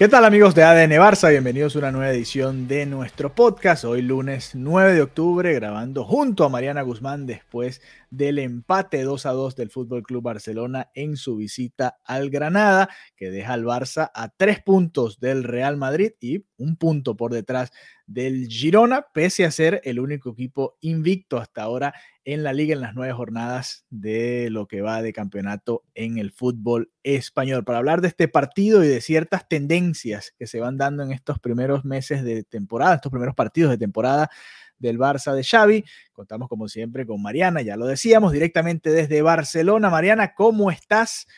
¿Qué 0.00 0.08
tal 0.08 0.24
amigos 0.24 0.54
de 0.54 0.62
ADN 0.62 0.92
Barça? 0.92 1.28
Bienvenidos 1.28 1.76
a 1.76 1.80
una 1.80 1.92
nueva 1.92 2.10
edición 2.10 2.66
de 2.66 2.86
nuestro 2.86 3.34
podcast. 3.34 3.84
Hoy 3.84 4.00
lunes 4.00 4.52
9 4.54 4.94
de 4.94 5.02
octubre 5.02 5.52
grabando 5.52 6.04
junto 6.04 6.44
a 6.44 6.48
Mariana 6.48 6.80
Guzmán 6.80 7.26
después 7.26 7.82
del 8.08 8.38
empate 8.38 9.02
2 9.02 9.26
a 9.26 9.32
2 9.32 9.56
del 9.56 9.68
Fútbol 9.68 10.02
Club 10.02 10.22
Barcelona 10.22 10.90
en 10.94 11.18
su 11.18 11.36
visita 11.36 11.98
al 12.02 12.30
Granada, 12.30 12.88
que 13.14 13.30
deja 13.30 13.52
al 13.52 13.66
Barça 13.66 14.10
a 14.14 14.30
tres 14.30 14.62
puntos 14.62 15.20
del 15.20 15.44
Real 15.44 15.76
Madrid 15.76 16.12
y 16.18 16.46
un 16.56 16.76
punto 16.76 17.14
por 17.14 17.34
detrás 17.34 17.70
del 18.10 18.48
Girona, 18.48 19.06
pese 19.14 19.44
a 19.44 19.52
ser 19.52 19.80
el 19.84 20.00
único 20.00 20.30
equipo 20.30 20.76
invicto 20.80 21.38
hasta 21.38 21.62
ahora 21.62 21.94
en 22.24 22.42
la 22.42 22.52
liga 22.52 22.74
en 22.74 22.80
las 22.80 22.92
nueve 22.92 23.12
jornadas 23.12 23.86
de 23.88 24.48
lo 24.50 24.66
que 24.66 24.80
va 24.80 25.00
de 25.00 25.12
campeonato 25.12 25.84
en 25.94 26.18
el 26.18 26.32
fútbol 26.32 26.90
español. 27.04 27.64
Para 27.64 27.78
hablar 27.78 28.00
de 28.00 28.08
este 28.08 28.26
partido 28.26 28.82
y 28.82 28.88
de 28.88 29.00
ciertas 29.00 29.48
tendencias 29.48 30.34
que 30.36 30.48
se 30.48 30.58
van 30.58 30.76
dando 30.76 31.04
en 31.04 31.12
estos 31.12 31.38
primeros 31.38 31.84
meses 31.84 32.24
de 32.24 32.42
temporada, 32.42 32.96
estos 32.96 33.12
primeros 33.12 33.36
partidos 33.36 33.70
de 33.70 33.78
temporada 33.78 34.28
del 34.76 34.98
Barça 34.98 35.32
de 35.32 35.44
Xavi, 35.44 35.84
contamos 36.12 36.48
como 36.48 36.66
siempre 36.66 37.06
con 37.06 37.22
Mariana, 37.22 37.62
ya 37.62 37.76
lo 37.76 37.86
decíamos, 37.86 38.32
directamente 38.32 38.90
desde 38.90 39.22
Barcelona. 39.22 39.88
Mariana, 39.88 40.34
¿cómo 40.34 40.72
estás? 40.72 41.28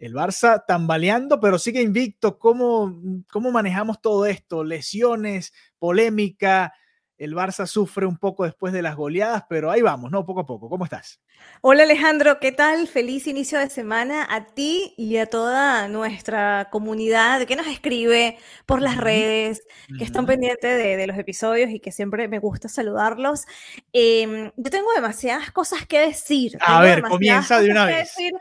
El 0.00 0.14
Barça 0.14 0.64
tambaleando, 0.66 1.38
pero 1.40 1.58
sigue 1.58 1.82
invicto. 1.82 2.38
¿Cómo, 2.38 3.00
cómo 3.30 3.52
manejamos 3.52 4.00
todo 4.00 4.24
esto? 4.24 4.64
Lesiones, 4.64 5.52
polémica, 5.78 6.72
el 7.20 7.34
Barça 7.34 7.66
sufre 7.66 8.06
un 8.06 8.16
poco 8.16 8.44
después 8.44 8.72
de 8.72 8.80
las 8.80 8.96
goleadas, 8.96 9.44
pero 9.46 9.70
ahí 9.70 9.82
vamos, 9.82 10.10
¿no? 10.10 10.24
Poco 10.24 10.40
a 10.40 10.46
poco. 10.46 10.70
¿Cómo 10.70 10.84
estás? 10.84 11.20
Hola 11.60 11.82
Alejandro, 11.82 12.40
¿qué 12.40 12.50
tal? 12.50 12.88
Feliz 12.88 13.26
inicio 13.26 13.58
de 13.58 13.68
semana 13.68 14.26
a 14.30 14.46
ti 14.46 14.94
y 14.96 15.18
a 15.18 15.26
toda 15.26 15.86
nuestra 15.88 16.68
comunidad 16.72 17.46
que 17.46 17.56
nos 17.56 17.66
escribe 17.66 18.38
por 18.64 18.80
las 18.80 18.96
redes, 18.96 19.60
que 19.98 20.02
están 20.02 20.24
pendientes 20.24 20.78
de, 20.78 20.96
de, 20.96 21.06
los 21.06 21.18
episodios 21.18 21.68
y 21.68 21.78
que 21.78 21.92
siempre 21.92 22.26
me 22.26 22.38
gusta 22.38 22.70
saludarlos. 22.70 23.44
Eh, 23.92 24.50
yo 24.56 24.70
tengo 24.70 24.90
demasiadas 24.94 25.50
cosas 25.50 25.84
que 25.84 26.00
decir. 26.00 26.56
A 26.62 26.80
ver, 26.80 27.02
comienza 27.02 27.60
de 27.60 27.70
una 27.70 27.84
vez. 27.84 28.14
Decir, 28.16 28.32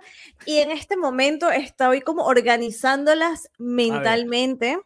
y 0.45 0.59
en 0.59 0.71
este 0.71 0.95
momento 0.95 1.51
estoy 1.51 1.99
como 1.99 2.23
organizándolas 2.23 3.49
mentalmente. 3.57 4.79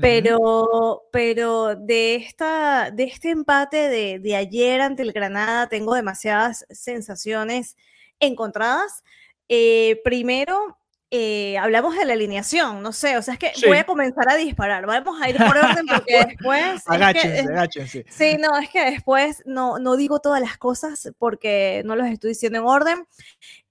Pero, 0.00 1.04
pero 1.12 1.76
de, 1.76 2.16
esta, 2.16 2.90
de 2.90 3.04
este 3.04 3.30
empate 3.30 3.88
de, 3.88 4.18
de, 4.18 4.36
ayer 4.36 4.80
ante 4.80 5.02
el 5.02 5.12
Granada 5.12 5.68
tengo 5.68 5.94
demasiadas 5.94 6.66
sensaciones 6.70 7.76
encontradas. 8.20 9.04
Eh, 9.48 10.00
primero, 10.04 10.78
eh, 11.10 11.56
hablamos 11.56 11.96
de 11.96 12.04
la 12.04 12.12
alineación, 12.12 12.82
no 12.82 12.92
sé, 12.92 13.16
o 13.16 13.22
sea, 13.22 13.32
es 13.32 13.40
que 13.40 13.52
sí. 13.54 13.66
voy 13.66 13.78
a 13.78 13.84
comenzar 13.84 14.30
a 14.30 14.36
disparar, 14.36 14.84
vamos 14.84 15.18
a 15.22 15.30
ir 15.30 15.38
por 15.38 15.56
orden 15.56 15.86
porque 15.86 16.26
después... 16.26 16.82
agáchense, 16.86 17.38
es 17.38 17.46
que, 17.46 17.52
agáchense. 17.52 18.04
Sí, 18.10 18.36
no, 18.38 18.58
es 18.58 18.68
que 18.68 18.90
después 18.90 19.42
no, 19.46 19.78
no 19.78 19.96
digo 19.96 20.20
todas 20.20 20.42
las 20.42 20.58
cosas 20.58 21.10
porque 21.18 21.80
no 21.86 21.96
los 21.96 22.08
estoy 22.08 22.30
diciendo 22.30 22.58
en 22.58 22.66
orden. 22.66 23.06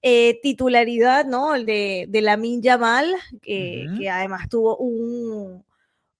Eh, 0.02 0.40
titularidad, 0.42 1.26
¿no? 1.26 1.54
El 1.54 1.64
de, 1.64 2.06
de 2.08 2.22
Lamin 2.22 2.60
Yamal, 2.60 3.14
que, 3.40 3.84
uh 3.86 3.92
-huh. 3.92 3.98
que 3.98 4.10
además 4.10 4.48
tuvo 4.48 4.76
un, 4.76 5.64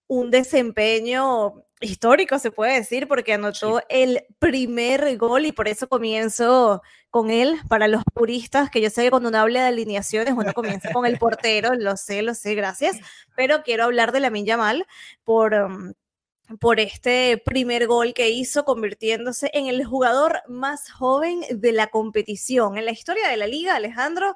un 0.09 0.31
desempeño 0.31 1.63
histórico, 1.81 2.39
se 2.41 2.51
puede 2.51 2.75
decir, 2.75 3.07
porque 3.07 3.35
anotó 3.35 3.79
sí. 3.79 3.85
el 3.89 4.25
primer 4.41 5.17
gol 5.17 5.47
y 5.47 5.53
por 5.53 5.69
eso 5.69 5.89
comienzo 5.89 6.83
con 7.11 7.31
él. 7.31 7.57
Para 7.69 7.87
los 7.87 8.03
puristas, 8.13 8.71
que 8.71 8.81
yo 8.81 8.91
sé 8.91 9.05
que 9.05 9.11
cuando 9.11 9.29
uno 9.29 9.39
habla 9.39 9.63
de 9.63 9.69
alineaciones, 9.69 10.35
uno 10.37 10.53
comienza 10.55 10.93
con 10.93 11.07
el 11.07 11.19
portero, 11.19 11.75
lo 11.75 11.97
sé, 11.97 12.23
lo 12.23 12.35
sé, 12.35 12.55
gracias, 12.55 12.97
pero 13.37 13.63
quiero 13.63 13.85
hablar 13.85 14.11
de 14.11 14.21
la 14.21 14.31
Minya 14.31 14.57
Mal 14.57 14.87
por... 15.25 15.55
Um, 15.55 15.93
por 16.61 16.81
este 16.81 17.43
primer 17.45 17.87
gol 17.87 18.15
que 18.15 18.31
hizo, 18.31 18.65
convirtiéndose 18.65 19.51
en 19.53 19.67
el 19.67 19.85
jugador 19.85 20.41
más 20.49 20.91
joven 20.91 21.43
de 21.51 21.73
la 21.73 21.89
competición. 21.89 22.79
En 22.79 22.87
la 22.87 22.93
historia 22.93 23.29
de 23.29 23.37
la 23.37 23.47
liga, 23.47 23.77
Alejandro, 23.77 24.35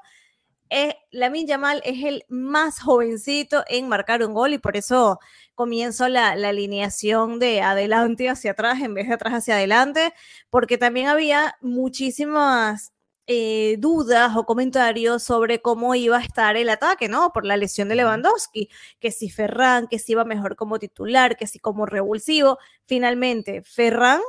eh, 0.73 0.97
Lamin 1.11 1.47
Yamal 1.47 1.83
es 1.85 2.03
el 2.05 2.25
más 2.29 2.81
jovencito 2.81 3.65
en 3.69 3.89
marcar 3.89 4.25
un 4.25 4.35
gol 4.35 4.55
y 4.55 4.59
por 4.59 4.77
eso 4.77 5.19
comienzo 5.55 6.09
la, 6.09 6.35
la, 6.37 6.49
alineación 6.49 7.39
de 7.39 7.63
adelante 7.63 8.29
hacia 8.29 8.53
atrás 8.53 8.81
en 8.81 8.95
vez 8.95 9.09
de 9.09 9.15
atrás 9.15 9.35
hacia 9.35 9.55
adelante, 9.55 10.13
porque 10.51 10.79
también 10.79 11.09
había 11.09 11.57
muchísimas 11.61 12.93
eh, 13.29 13.77
dudas 13.79 14.37
o 14.37 14.45
comentarios 14.45 15.23
sobre 15.23 15.63
cómo 15.63 15.95
iba 15.95 16.19
a 16.19 16.23
estar 16.23 16.57
el 16.57 16.69
ataque, 16.69 17.09
¿no? 17.09 17.33
Por 17.33 17.47
la 17.47 17.57
lesión 17.57 17.89
de 17.89 17.95
Lewandowski, 17.95 18.69
que 18.99 19.13
si 19.13 19.31
Ferran, 19.31 19.87
que 19.87 20.01
si 20.01 20.13
iba 20.13 20.25
mejor 20.25 20.57
como 20.57 20.79
titular, 20.81 21.37
que 21.37 21.47
si 21.47 21.61
como 21.61 21.87
revulsivo. 21.87 22.59
Finalmente, 22.87 23.63
Ferran 23.63 24.21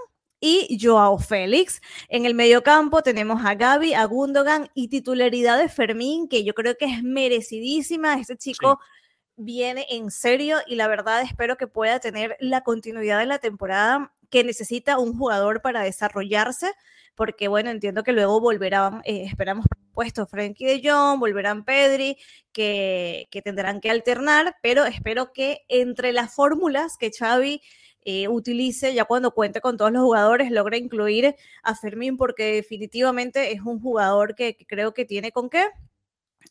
y 0.45 0.77
Joao 0.77 1.19
Félix. 1.19 1.81
En 2.09 2.25
el 2.25 2.35
mediocampo 2.35 3.01
tenemos 3.01 3.45
a 3.45 3.55
Gaby, 3.55 3.93
a 3.93 4.03
Gundogan 4.03 4.69
y 4.73 4.89
titularidad 4.89 5.57
de 5.57 5.69
Fermín, 5.69 6.27
que 6.27 6.43
yo 6.43 6.53
creo 6.53 6.75
que 6.75 6.83
es 6.83 7.01
merecidísima. 7.01 8.15
Este 8.19 8.35
chico 8.35 8.77
sí. 8.81 9.33
viene 9.37 9.85
en 9.89 10.11
serio 10.11 10.57
y 10.67 10.75
la 10.75 10.89
verdad 10.89 11.21
espero 11.21 11.55
que 11.55 11.67
pueda 11.67 12.01
tener 12.01 12.35
la 12.41 12.59
continuidad 12.59 13.19
de 13.19 13.25
la 13.25 13.39
temporada 13.39 14.11
que 14.29 14.43
necesita 14.43 14.99
un 14.99 15.17
jugador 15.17 15.61
para 15.61 15.83
desarrollarse, 15.83 16.73
porque 17.15 17.47
bueno, 17.47 17.69
entiendo 17.69 18.03
que 18.03 18.11
luego 18.11 18.41
volverán, 18.41 19.01
eh, 19.05 19.23
esperamos 19.23 19.65
puesto 19.93 20.27
Frankie 20.27 20.65
de 20.65 20.81
Jong, 20.83 21.21
volverán 21.21 21.63
Pedri, 21.63 22.17
que, 22.51 23.29
que 23.31 23.41
tendrán 23.41 23.79
que 23.79 23.89
alternar, 23.89 24.57
pero 24.61 24.83
espero 24.83 25.31
que 25.31 25.61
entre 25.69 26.11
las 26.11 26.35
fórmulas 26.35 26.97
que 26.97 27.11
Xavi 27.17 27.61
eh, 28.05 28.27
utilice 28.27 28.93
ya 28.93 29.05
cuando 29.05 29.31
cuente 29.31 29.61
con 29.61 29.77
todos 29.77 29.91
los 29.91 30.03
jugadores, 30.03 30.51
logre 30.51 30.77
incluir 30.77 31.35
a 31.63 31.75
Fermín 31.75 32.17
porque 32.17 32.53
definitivamente 32.55 33.51
es 33.51 33.61
un 33.61 33.79
jugador 33.79 34.35
que, 34.35 34.57
creo 34.67 34.93
que 34.93 35.05
tiene 35.05 35.31
con 35.31 35.49
qué. 35.49 35.65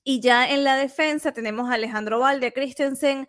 Y 0.04 0.20
ya 0.20 0.48
en 0.50 0.64
la 0.64 0.76
defensa 0.76 1.32
tenemos 1.32 1.70
a 1.70 1.74
Alejandro 1.74 2.18
Valde, 2.20 2.52
Christensen, 2.52 3.28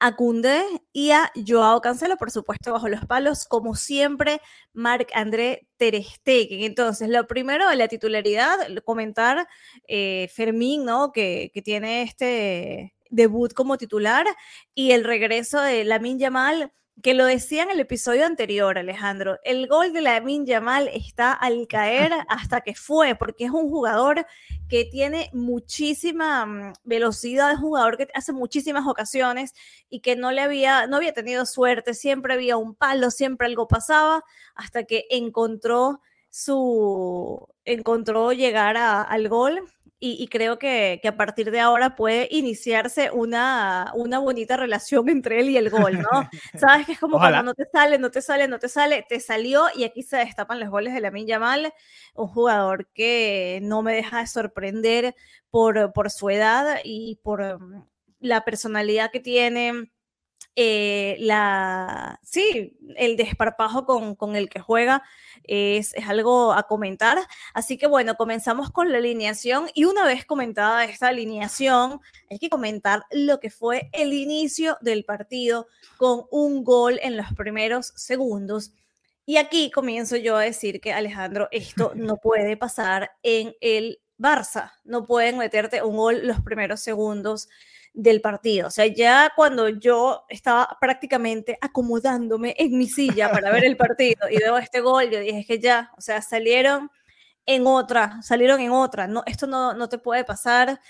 a 0.00 0.16
Cundé 0.16 0.62
y 0.92 1.10
a 1.12 1.32
Joao 1.46 1.80
Cancelo, 1.80 2.16
por 2.16 2.30
supuesto, 2.30 2.72
bajo 2.72 2.88
los 2.88 3.04
palos, 3.06 3.46
como 3.46 3.74
siempre, 3.74 4.40
Marc 4.72 5.10
André 5.14 5.68
Ter 5.76 6.02
Stegen. 6.02 6.62
Entonces, 6.62 7.08
lo 7.08 7.26
primero 7.26 7.68
de 7.68 7.76
la 7.76 7.88
titularidad, 7.88 8.58
comentar 8.84 9.46
eh, 9.88 10.28
Fermín, 10.34 10.84
¿no? 10.84 11.12
Que, 11.12 11.50
que 11.54 11.62
tiene 11.62 12.02
este 12.02 12.94
debut 13.14 13.52
como 13.54 13.78
titular 13.78 14.26
y 14.74 14.92
el 14.92 15.04
regreso 15.04 15.60
de 15.60 15.84
Lamin 15.84 16.18
Yamal 16.18 16.72
que 17.02 17.14
lo 17.14 17.26
decía 17.26 17.64
en 17.64 17.70
el 17.70 17.80
episodio 17.80 18.24
anterior, 18.24 18.78
Alejandro, 18.78 19.38
el 19.44 19.66
gol 19.66 19.92
de 19.92 20.00
Lamin 20.00 20.46
Yamal 20.46 20.88
está 20.88 21.32
al 21.32 21.66
caer 21.66 22.12
hasta 22.28 22.60
que 22.60 22.74
fue, 22.74 23.14
porque 23.14 23.44
es 23.44 23.50
un 23.50 23.68
jugador 23.68 24.26
que 24.68 24.84
tiene 24.84 25.30
muchísima 25.32 26.46
mm, 26.46 26.72
velocidad, 26.84 27.52
es 27.52 27.58
un 27.58 27.64
jugador 27.64 27.96
que 27.96 28.08
hace 28.14 28.32
muchísimas 28.32 28.86
ocasiones 28.86 29.54
y 29.90 30.00
que 30.00 30.16
no 30.16 30.30
le 30.30 30.40
había, 30.40 30.86
no 30.86 30.96
había 30.96 31.12
tenido 31.12 31.46
suerte, 31.46 31.94
siempre 31.94 32.34
había 32.34 32.56
un 32.56 32.74
palo, 32.74 33.10
siempre 33.10 33.46
algo 33.46 33.68
pasaba, 33.68 34.24
hasta 34.54 34.84
que 34.84 35.06
encontró 35.10 36.00
su, 36.30 37.48
encontró 37.64 38.32
llegar 38.32 38.76
a, 38.76 39.02
al 39.02 39.28
gol 39.28 39.62
y, 40.00 40.28
creo 40.28 40.58
que, 40.58 41.00
a 41.02 41.16
partir 41.16 41.50
de 41.50 41.60
ahora 41.60 41.96
puede 41.96 42.28
iniciarse 42.30 43.10
una, 43.10 43.90
una 43.94 44.18
bonita 44.18 44.56
relación 44.56 45.08
entre 45.08 45.40
él 45.40 45.48
y 45.48 45.56
el 45.56 45.70
gol, 45.70 45.98
¿no? 45.98 46.08
Sabes 46.58 46.84
que 46.84 46.92
es 46.92 47.00
como 47.00 47.18
cuando 47.18 47.42
no 47.42 47.54
te 47.54 47.64
sale, 47.72 47.98
no 47.98 48.10
te 48.10 48.20
sale, 48.20 48.46
no 48.46 48.58
te 48.58 48.68
sale, 48.68 49.06
te 49.08 49.18
salió 49.20 49.64
y 49.74 49.84
aquí 49.84 50.02
se 50.02 50.18
destapan 50.18 50.60
los 50.60 50.68
goles 50.68 50.92
de 50.92 51.00
la 51.00 51.10
Yamal, 51.10 51.72
un 52.14 52.28
jugador 52.28 52.88
que 52.92 53.60
no 53.62 53.82
me 53.82 53.94
deja 53.94 54.20
de 54.20 54.26
sorprender 54.26 55.14
por, 55.48 55.92
por 55.94 56.10
su 56.10 56.28
edad 56.28 56.80
y 56.84 57.18
por 57.22 57.58
mm, 57.58 57.86
la 58.20 58.44
personalidad 58.44 59.10
que 59.10 59.20
tiene, 59.20 59.90
eh, 60.56 61.16
la, 61.18 62.20
sí, 62.22 62.76
el 62.96 63.16
desparpajo 63.16 63.84
con, 63.84 64.14
con 64.14 64.36
el 64.36 64.48
que 64.48 64.60
juega 64.60 65.02
es, 65.42 65.94
es, 65.94 66.08
algo 66.08 66.52
a 66.52 66.64
comentar. 66.64 67.18
Así 67.54 67.76
que 67.76 67.86
bueno, 67.86 68.14
comenzamos 68.14 68.70
con 68.70 68.92
la 68.92 68.98
alineación 68.98 69.68
y 69.74 69.84
una 69.84 70.04
vez 70.04 70.24
comentada 70.24 70.84
esta 70.84 71.08
alineación, 71.08 72.00
hay 72.30 72.38
que 72.38 72.50
comentar 72.50 73.04
lo 73.10 73.40
que 73.40 73.50
fue 73.50 73.90
el 73.92 74.12
inicio 74.12 74.78
del 74.80 75.04
partido 75.04 75.66
con 75.96 76.26
un 76.30 76.62
gol 76.62 77.00
en 77.02 77.16
los 77.16 77.32
primeros 77.34 77.92
segundos. 77.96 78.72
Y 79.26 79.38
aquí 79.38 79.70
comienzo 79.70 80.16
yo 80.16 80.36
a 80.36 80.42
decir 80.42 80.80
que 80.80 80.92
Alejandro, 80.92 81.48
esto 81.50 81.92
no 81.96 82.18
puede 82.18 82.56
pasar 82.56 83.12
en 83.22 83.54
el 83.60 84.00
Barça. 84.18 84.72
No 84.84 85.04
pueden 85.04 85.38
meterte 85.38 85.82
un 85.82 85.96
gol 85.96 86.26
los 86.26 86.40
primeros 86.42 86.80
segundos 86.80 87.48
del 87.94 88.20
partido. 88.20 88.66
O 88.66 88.70
sea, 88.70 88.86
ya 88.86 89.32
cuando 89.34 89.68
yo 89.68 90.24
estaba 90.28 90.76
prácticamente 90.80 91.56
acomodándome 91.60 92.54
en 92.58 92.76
mi 92.76 92.88
silla 92.88 93.30
para 93.30 93.50
ver 93.52 93.64
el 93.64 93.76
partido 93.76 94.28
y 94.28 94.36
veo 94.36 94.58
este 94.58 94.80
gol, 94.80 95.08
yo 95.10 95.20
dije 95.20 95.46
que 95.46 95.60
ya, 95.60 95.92
o 95.96 96.00
sea, 96.00 96.20
salieron 96.20 96.90
en 97.46 97.66
otra, 97.66 98.20
salieron 98.22 98.60
en 98.60 98.72
otra, 98.72 99.06
no, 99.06 99.22
esto 99.26 99.46
no, 99.46 99.74
no 99.74 99.88
te 99.88 99.98
puede 99.98 100.24
pasar. 100.24 100.80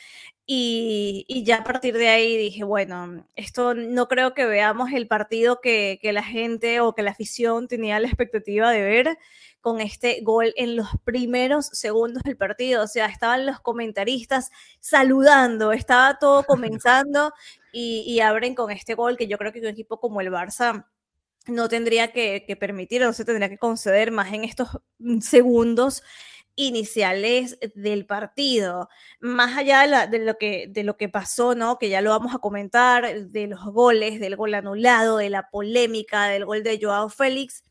Y, 0.46 1.24
y, 1.26 1.42
ya 1.44 1.58
a 1.58 1.64
partir 1.64 1.96
de 1.96 2.08
ahí 2.08 2.36
dije, 2.36 2.64
bueno, 2.64 3.26
esto 3.34 3.72
no 3.72 4.08
creo 4.08 4.34
que 4.34 4.44
veamos 4.44 4.92
el 4.92 5.08
partido 5.08 5.60
que, 5.62 5.98
que 6.02 6.12
la 6.12 6.22
gente 6.22 6.80
o 6.80 6.94
que 6.94 7.02
la 7.02 7.12
afición 7.12 7.66
tenía 7.66 7.98
la 7.98 8.08
expectativa 8.08 8.70
de 8.70 8.82
ver 8.82 9.18
con 9.64 9.80
este 9.80 10.20
gol 10.20 10.52
en 10.56 10.76
los 10.76 10.88
primeros 11.04 11.68
segundos 11.72 12.22
del 12.24 12.36
partido. 12.36 12.82
O 12.82 12.86
sea, 12.86 13.06
estaban 13.06 13.46
los 13.46 13.60
comentaristas 13.60 14.50
saludando, 14.78 15.72
estaba 15.72 16.18
todo 16.18 16.42
comenzando 16.46 17.32
y, 17.72 18.20
abren 18.20 18.54
con 18.54 18.70
este 18.70 18.94
gol 18.94 19.16
que 19.16 19.26
yo 19.26 19.38
creo 19.38 19.52
que 19.52 19.60
un 19.60 19.66
equipo 19.68 19.98
como 19.98 20.20
el 20.20 20.30
Barça 20.30 20.86
no 21.46 21.70
tendría 21.70 22.12
que, 22.12 22.44
que 22.46 22.56
permitir, 22.56 23.00
no 23.00 23.14
se 23.14 23.24
tendría 23.24 23.48
que 23.48 23.56
conceder 23.56 24.10
más 24.10 24.34
en 24.34 24.44
estos 24.44 24.68
segundos 25.22 26.02
iniciales 26.56 27.58
del 27.74 28.06
partido. 28.06 28.88
Más 29.20 29.56
allá 29.56 30.06
de, 30.06 30.18
lo 30.18 30.38
que, 30.38 30.66
de 30.68 30.84
lo 30.84 30.96
que 30.96 31.08
pasó, 31.08 31.54
¿no? 31.54 31.78
Que 31.78 31.88
ya 31.88 32.00
lo 32.00 32.10
vamos 32.10 32.34
a 32.34 32.38
comentar, 32.38 33.26
de 33.26 33.46
los 33.46 33.64
goles, 33.64 34.20
del 34.20 34.36
gol 34.36 34.54
anulado, 34.54 35.18
de 35.18 35.30
la 35.30 35.50
polémica, 35.50 36.26
del 36.28 36.44
gol 36.44 36.62
de 36.62 36.78
Joao 36.80 37.08
Félix, 37.08 37.62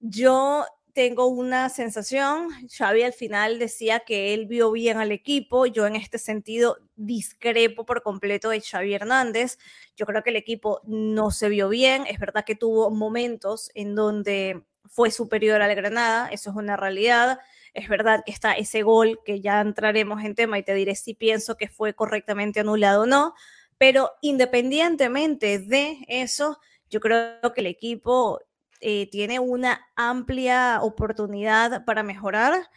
yo 0.00 0.66
tengo 0.92 1.26
una 1.28 1.68
sensación, 1.68 2.48
Xavi 2.68 3.02
al 3.02 3.12
final 3.12 3.58
decía 3.58 4.00
que 4.00 4.34
él 4.34 4.46
vio 4.46 4.72
bien 4.72 4.98
al 4.98 5.12
equipo, 5.12 5.64
yo 5.66 5.86
en 5.86 5.96
este 5.96 6.18
sentido 6.18 6.76
discrepo 6.96 7.86
por 7.86 8.02
completo 8.02 8.50
de 8.50 8.60
Xavi 8.60 8.94
Hernández, 8.94 9.58
yo 9.96 10.04
creo 10.04 10.22
que 10.22 10.30
el 10.30 10.36
equipo 10.36 10.80
no 10.84 11.30
se 11.30 11.48
vio 11.48 11.68
bien, 11.68 12.04
es 12.08 12.18
verdad 12.18 12.44
que 12.44 12.56
tuvo 12.56 12.90
momentos 12.90 13.70
en 13.74 13.94
donde 13.94 14.64
fue 14.84 15.10
superior 15.10 15.62
al 15.62 15.74
Granada, 15.74 16.28
eso 16.30 16.50
es 16.50 16.56
una 16.56 16.76
realidad, 16.76 17.38
es 17.74 17.88
verdad 17.88 18.22
que 18.24 18.32
está 18.32 18.52
ese 18.52 18.82
gol 18.82 19.20
que 19.24 19.40
ya 19.40 19.60
entraremos 19.60 20.22
en 20.24 20.34
tema 20.34 20.58
y 20.58 20.62
te 20.62 20.74
diré 20.74 20.94
si 20.94 21.14
pienso 21.14 21.56
que 21.56 21.68
fue 21.68 21.94
correctamente 21.94 22.60
anulado 22.60 23.02
o 23.02 23.06
no, 23.06 23.34
pero 23.78 24.10
independientemente 24.20 25.58
de 25.58 25.98
eso, 26.08 26.58
yo 26.90 27.00
creo 27.00 27.52
que 27.54 27.60
el 27.60 27.66
equipo 27.66 28.40
eh, 28.80 29.08
tiene 29.10 29.38
una 29.40 29.86
amplia 29.96 30.80
oportunidad 30.82 31.84
para 31.84 32.02
mejorar, 32.02 32.68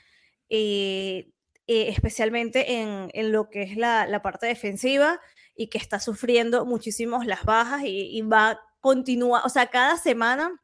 eh, 0.50 1.32
eh, 1.68 1.90
especialmente 1.90 2.80
en, 2.82 3.32
lo 3.32 3.50
que 3.50 3.64
es 3.64 3.76
la, 3.76 4.22
parte 4.24 4.48
defensiva 4.48 5.20
y 5.56 5.68
que 5.68 5.78
está 5.78 6.00
sufriendo 6.00 6.66
muchísimos 6.66 7.26
las 7.26 7.44
bajas 7.44 7.84
y, 7.84 8.18
y 8.18 8.22
va 8.22 8.52
a 8.52 8.60
continuar, 8.80 9.42
o 9.46 9.50
sea, 9.50 9.68
cada 9.68 9.98
semana 9.98 10.62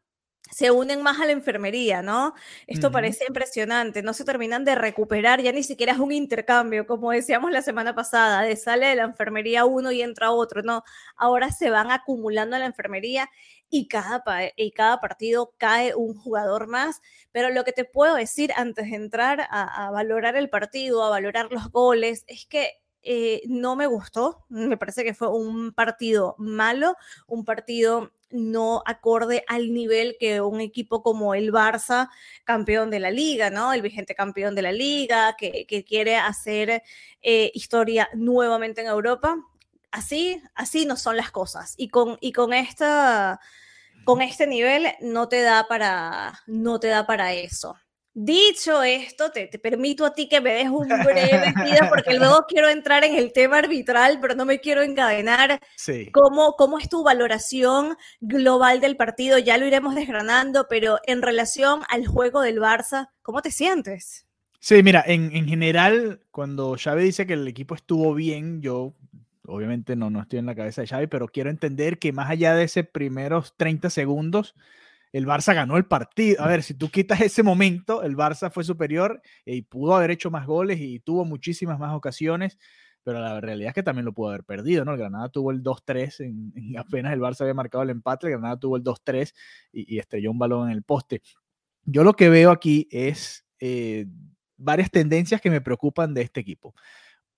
se 0.50 0.72
unen 0.72 1.02
más 1.02 1.20
a 1.20 1.26
la 1.26 1.32
enfermería, 1.32 2.02
¿no? 2.02 2.34
Esto 2.68 2.92
parece 2.92 3.26
impresionante, 3.28 4.02
no 4.04 4.14
se 4.14 4.26
terminan 4.26 4.66
de 4.66 4.76
recuperar, 4.76 5.42
ya 5.42 5.52
ni 5.52 5.64
siquiera 5.64 5.94
es 5.94 6.00
un 6.00 6.12
intercambio, 6.12 6.86
como 6.86 7.12
decíamos 7.12 7.52
la 7.52 7.62
semana 7.62 7.96
pasada, 7.96 8.42
de 8.42 8.56
sale 8.56 8.88
de 8.88 8.96
la 8.96 9.04
enfermería 9.04 9.66
uno 9.66 9.92
y 9.92 10.02
entra 10.02 10.32
otro, 10.32 10.62
no, 10.62 10.84
ahora 11.16 11.52
se 11.52 11.70
van 11.70 11.92
acumulando 11.92 12.56
a 12.56 12.60
la 12.60 12.66
enfermería 12.66 13.30
y 13.70 13.88
cada, 13.88 14.24
y 14.58 14.72
cada 14.72 15.00
partido 15.00 15.54
cae 15.58 15.96
un 15.96 16.16
jugador 16.16 16.68
más, 16.68 17.02
pero 17.32 17.50
lo 17.50 17.64
que 17.64 17.72
te 17.72 17.86
puedo 17.86 18.16
decir 18.16 18.52
antes 18.56 18.90
de 18.90 18.96
entrar 18.98 19.48
a, 19.50 19.90
valorar 19.92 20.36
el 20.36 20.50
partido, 20.50 21.04
a 21.04 21.10
valorar 21.10 21.50
los 21.52 21.72
goles, 21.72 22.26
es 22.28 22.46
que 22.46 22.82
eh, 23.04 23.42
no 23.48 23.76
me 23.76 23.88
gustó, 23.88 24.46
me 24.50 24.78
parece 24.78 25.04
que 25.04 25.14
fue 25.14 25.30
un 25.30 25.72
partido 25.72 26.36
malo, 26.38 26.98
un 27.28 27.46
partido 27.46 28.12
no 28.32 28.84
acorde 28.86 29.44
al 29.48 29.74
nivel 29.74 30.18
que 30.20 30.42
un 30.42 30.62
equipo 30.62 31.04
como 31.04 31.34
el 31.36 31.52
Barça, 31.52 32.10
campeón 32.44 32.90
de 32.90 33.00
la 33.00 33.12
liga, 33.12 33.50
¿no? 33.50 33.74
El 33.74 33.82
vigente 33.82 34.16
campeón 34.16 34.56
de 34.56 34.62
la 34.62 34.72
liga, 34.72 35.36
que, 35.38 35.66
quiere 35.88 36.18
hacer 36.18 36.84
eh, 37.22 37.52
historia 37.54 38.10
nuevamente 38.14 38.82
en 38.82 38.88
Europa. 38.88 39.38
Así, 39.92 40.42
así 40.56 40.86
no 40.86 40.96
son 40.96 41.18
las 41.18 41.32
cosas. 41.32 41.74
Y 41.78 41.90
con, 41.90 42.18
y 42.22 42.32
con 42.32 42.54
esta 42.54 43.40
con 44.04 44.22
este 44.22 44.48
nivel 44.48 44.88
no 45.02 45.28
te 45.30 45.42
da 45.42 45.68
para, 45.68 46.42
no 46.48 46.80
te 46.80 46.88
da 46.88 47.06
para 47.06 47.34
eso. 47.34 47.78
Dicho 48.14 48.84
esto, 48.84 49.32
te, 49.32 49.48
permito 49.48 50.06
a 50.06 50.14
ti 50.14 50.28
que 50.28 50.42
me 50.42 50.52
des 50.52 50.70
un 50.70 50.90
breve 50.90 51.54
video 51.64 51.88
porque 51.90 52.14
luego 52.16 52.46
quiero 52.46 52.68
entrar 52.68 53.06
en 53.06 53.16
el 53.16 53.32
tema 53.32 53.60
arbitral, 53.60 54.20
pero 54.22 54.36
no 54.36 54.46
me 54.46 54.60
quiero 54.60 54.82
encadenar. 54.82 55.62
Sí. 55.78 56.12
¿Cómo, 56.12 56.56
¿Cómo 56.58 56.78
es 56.78 56.90
tu 56.90 57.04
valoración 57.04 57.96
global 58.20 58.82
del 58.82 58.98
partido? 58.98 59.38
Ya 59.38 59.58
lo 59.58 59.66
iremos 59.66 59.96
desgranando, 59.96 60.68
pero 60.70 61.00
en 61.06 61.22
relación 61.22 61.84
al 61.88 62.06
juego 62.06 62.42
del 62.42 62.60
Barça, 62.60 63.10
¿cómo 63.22 63.42
te 63.42 63.52
sientes? 63.52 64.26
Sí, 64.60 64.84
mira, 64.84 65.04
en, 65.08 65.34
en 65.34 65.48
general, 65.48 66.20
cuando 66.32 66.76
Xavi 66.78 67.04
dice 67.04 67.26
que 67.26 67.34
el 67.34 67.48
equipo 67.48 67.76
estuvo 67.76 68.14
bien, 68.14 68.62
yo 68.62 68.94
obviamente 69.48 69.96
no, 69.96 70.10
no 70.10 70.22
estoy 70.22 70.40
en 70.40 70.46
la 70.46 70.56
cabeza 70.56 70.82
de 70.82 70.88
Xavi, 70.88 71.08
pero 71.08 71.28
quiero 71.28 71.50
entender 71.50 71.98
que 71.98 72.12
más 72.12 72.30
allá 72.30 72.56
de 72.56 72.66
ese 72.66 72.84
primeros 72.84 73.56
30 73.58 73.90
segundos, 73.90 74.54
el 75.12 75.28
Barça 75.28 75.54
ganó 75.54 75.78
el 75.78 75.86
partido. 75.86 76.42
A 76.42 76.48
ver, 76.48 76.64
si 76.64 76.74
tú 76.74 76.90
quitas 76.90 77.22
ese 77.22 77.44
momento, 77.44 78.04
el 78.04 78.16
Barça 78.16 78.52
fue 78.52 78.64
superior 78.64 79.22
y 79.46 79.64
pudo 79.64 79.96
haber 79.96 80.12
hecho 80.12 80.32
más 80.32 80.46
goles 80.46 80.80
y 80.80 81.00
tuvo 81.00 81.26
muchísimas 81.26 81.80
más 81.80 81.94
ocasiones, 81.94 82.58
pero 83.04 83.20
la 83.20 83.42
realidad 83.42 83.70
es 83.70 83.76
que 83.76 83.84
también 83.84 84.06
lo 84.06 84.14
pudo 84.14 84.30
haber 84.30 84.44
perdido, 84.44 84.86
¿no? 84.86 84.94
El 84.94 85.00
Granada 85.00 85.30
tuvo 85.30 85.52
el 85.52 85.64
2-3, 85.64 86.20
en, 86.22 86.54
apenas 86.78 87.14
el 87.14 87.20
Barça 87.20 87.42
había 87.42 87.54
marcado 87.54 87.84
el 87.84 87.90
empate, 87.90 88.28
el 88.28 88.34
Granada 88.34 88.60
tuvo 88.60 88.78
el 88.78 88.84
2-3 88.84 89.34
y, 89.74 90.00
estrelló 90.00 90.32
un 90.32 90.40
balón 90.40 90.70
en 90.70 90.76
el 90.78 90.84
poste. 90.84 91.22
Yo 91.84 92.04
lo 92.04 92.14
que 92.14 92.30
veo 92.30 92.52
aquí 92.52 92.88
es 92.92 93.46
eh, 93.60 94.06
varias 94.56 94.92
tendencias 94.92 95.42
que 95.42 95.50
me 95.50 95.62
preocupan 95.62 96.14
de 96.14 96.22
este 96.22 96.40
equipo. 96.40 96.76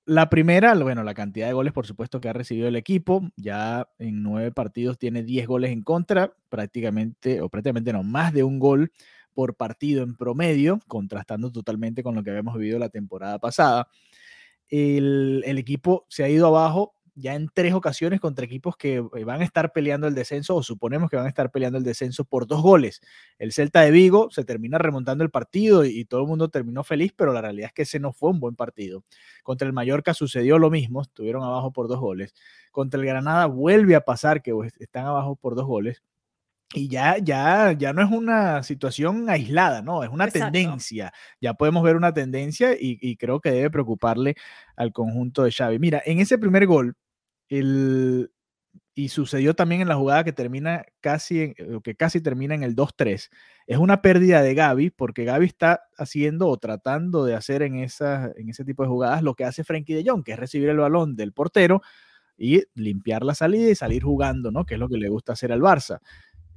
La 0.06 0.30
primera, 0.30 0.76
bueno, 0.76 1.02
la 1.04 1.14
cantidad 1.14 1.48
de 1.48 1.54
goles, 1.54 1.72
por 1.72 1.88
supuesto, 1.88 2.20
que 2.20 2.28
ha 2.28 2.34
recibido 2.34 2.68
el 2.68 2.76
equipo. 2.76 3.22
Ya 3.38 3.88
en 4.00 4.22
nueve 4.22 4.52
partidos 4.52 4.98
tiene 4.98 5.24
10 5.24 5.48
goles 5.48 5.72
en 5.72 5.82
contra, 5.82 6.34
prácticamente, 6.50 7.40
o 7.40 7.48
prácticamente 7.48 7.94
no, 7.94 8.04
más 8.04 8.34
de 8.34 8.44
un 8.44 8.60
gol 8.60 8.92
por 9.34 9.56
partido 9.56 10.04
en 10.04 10.16
promedio, 10.16 10.80
contrastando 10.88 11.52
totalmente 11.52 12.04
con 12.04 12.16
lo 12.16 12.24
que 12.24 12.32
habíamos 12.32 12.58
vivido 12.58 12.80
la 12.80 12.90
temporada 12.90 13.40
pasada. 13.40 13.88
El, 14.68 15.44
el 15.46 15.58
equipo 15.58 16.06
se 16.10 16.24
ha 16.26 16.30
ido 16.30 16.48
abajo 16.48 16.96
ya 17.16 17.36
en 17.36 17.50
tres 17.54 17.74
ocasiones 17.74 18.20
contra 18.20 18.46
equipos 18.46 18.76
que 18.76 18.96
eh, 18.96 19.24
van 19.24 19.42
a 19.42 19.44
estar 19.44 19.72
peleando 19.72 20.08
el 20.08 20.16
descenso 20.16 20.56
o 20.56 20.64
suponemos 20.64 21.10
que 21.10 21.16
van 21.16 21.26
a 21.26 21.30
estar 21.30 21.52
peleando 21.52 21.78
el 21.78 21.84
descenso 21.84 22.26
por 22.26 22.48
dos 22.48 22.62
goles. 22.62 23.02
El 23.38 23.52
Celta 23.52 23.82
de 23.82 23.92
Vigo 23.92 24.30
se 24.32 24.44
termina 24.44 24.78
remontando 24.78 25.24
el 25.24 25.30
partido 25.30 25.86
y, 25.86 26.06
todo 26.06 26.22
el 26.22 26.28
mundo 26.28 26.50
terminó 26.50 26.84
feliz, 26.84 27.14
pero 27.16 27.34
la 27.34 27.42
realidad 27.42 27.68
es 27.68 27.74
que 27.74 27.82
ese 27.84 28.00
no 28.00 28.14
fue 28.14 28.32
un 28.32 28.40
buen 28.40 28.56
partido. 28.56 29.04
Contra 29.44 29.68
el 29.68 29.74
Mallorca 29.74 30.14
sucedió 30.14 30.58
lo 30.58 30.70
mismo, 30.70 31.02
estuvieron 31.02 31.44
abajo 31.44 31.72
por 31.72 31.88
dos 31.88 32.00
goles. 32.00 32.34
Contra 32.72 33.00
el 33.00 33.06
Granada 33.06 33.46
vuelve 33.46 33.96
a 33.96 34.02
pasar 34.02 34.42
que 34.42 34.54
están 34.80 35.06
abajo 35.06 35.36
por 35.36 35.56
dos 35.56 35.66
goles. 35.66 36.04
Y 36.76 36.88
ya, 36.88 37.18
ya, 37.20 37.72
ya 37.74 37.94
no 37.94 38.02
es 38.02 38.12
una 38.12 38.64
situación 38.64 39.30
aislada, 39.30 39.84
¿no? 39.84 40.04
Es 40.04 40.10
una 40.10 40.28
tendencia. 40.28 41.14
Ya 41.40 41.54
podemos 41.54 41.84
ver 41.84 41.96
una 41.96 42.14
tendencia 42.14 42.74
y, 42.74 42.98
y, 43.00 43.16
creo 43.16 43.40
que 43.40 43.52
debe 43.52 43.70
preocuparle 43.70 44.36
al 44.76 44.92
conjunto 44.92 45.44
de 45.44 45.52
Xavi. 45.52 45.78
Mira, 45.78 46.02
en 46.04 46.20
ese 46.20 46.40
primer 46.40 46.66
gol, 46.66 46.96
y 48.96 49.10
sucedió 49.10 49.56
también 49.56 49.82
en 49.82 49.88
la 49.88 49.96
jugada 49.96 50.24
que 50.24 50.34
termina 50.34 50.86
casi, 51.02 51.42
en, 51.42 51.82
que 51.82 51.96
casi 51.96 52.22
termina 52.22 52.54
en 52.56 52.64
el 52.64 52.76
2-3. 52.76 53.30
Es 53.66 53.78
una 53.78 54.02
pérdida 54.02 54.42
de 54.42 54.54
Gaby, 54.54 54.92
porque 54.92 55.24
Gaby 55.24 55.46
está 55.48 55.84
haciendo 55.98 56.48
o 56.48 56.58
tratando 56.58 57.26
de 57.26 57.36
hacer 57.36 57.64
en, 57.64 57.76
en 57.76 57.86
ese 57.86 58.66
tipo 58.66 58.84
de 58.84 58.90
jugadas 58.90 59.24
lo 59.24 59.36
que 59.36 59.46
hace 59.46 59.64
Frankie 59.64 59.94
de 59.96 60.04
Jong, 60.08 60.24
que 60.24 60.34
es 60.34 60.40
recibir 60.40 60.70
el 60.70 60.78
balón 60.78 61.16
del 61.16 61.34
portero 61.34 61.82
y 62.38 62.64
limpiar 62.76 63.24
la 63.24 63.36
salida 63.36 63.70
y 63.70 63.76
salir 63.76 64.04
jugando, 64.04 64.52
¿no? 64.52 64.66
Que 64.66 64.76
es 64.76 64.80
lo 64.80 64.90
que 64.90 64.98
le 64.98 65.10
gusta 65.10 65.34
hacer 65.34 65.52
al 65.52 65.62
Barça. 65.62 66.00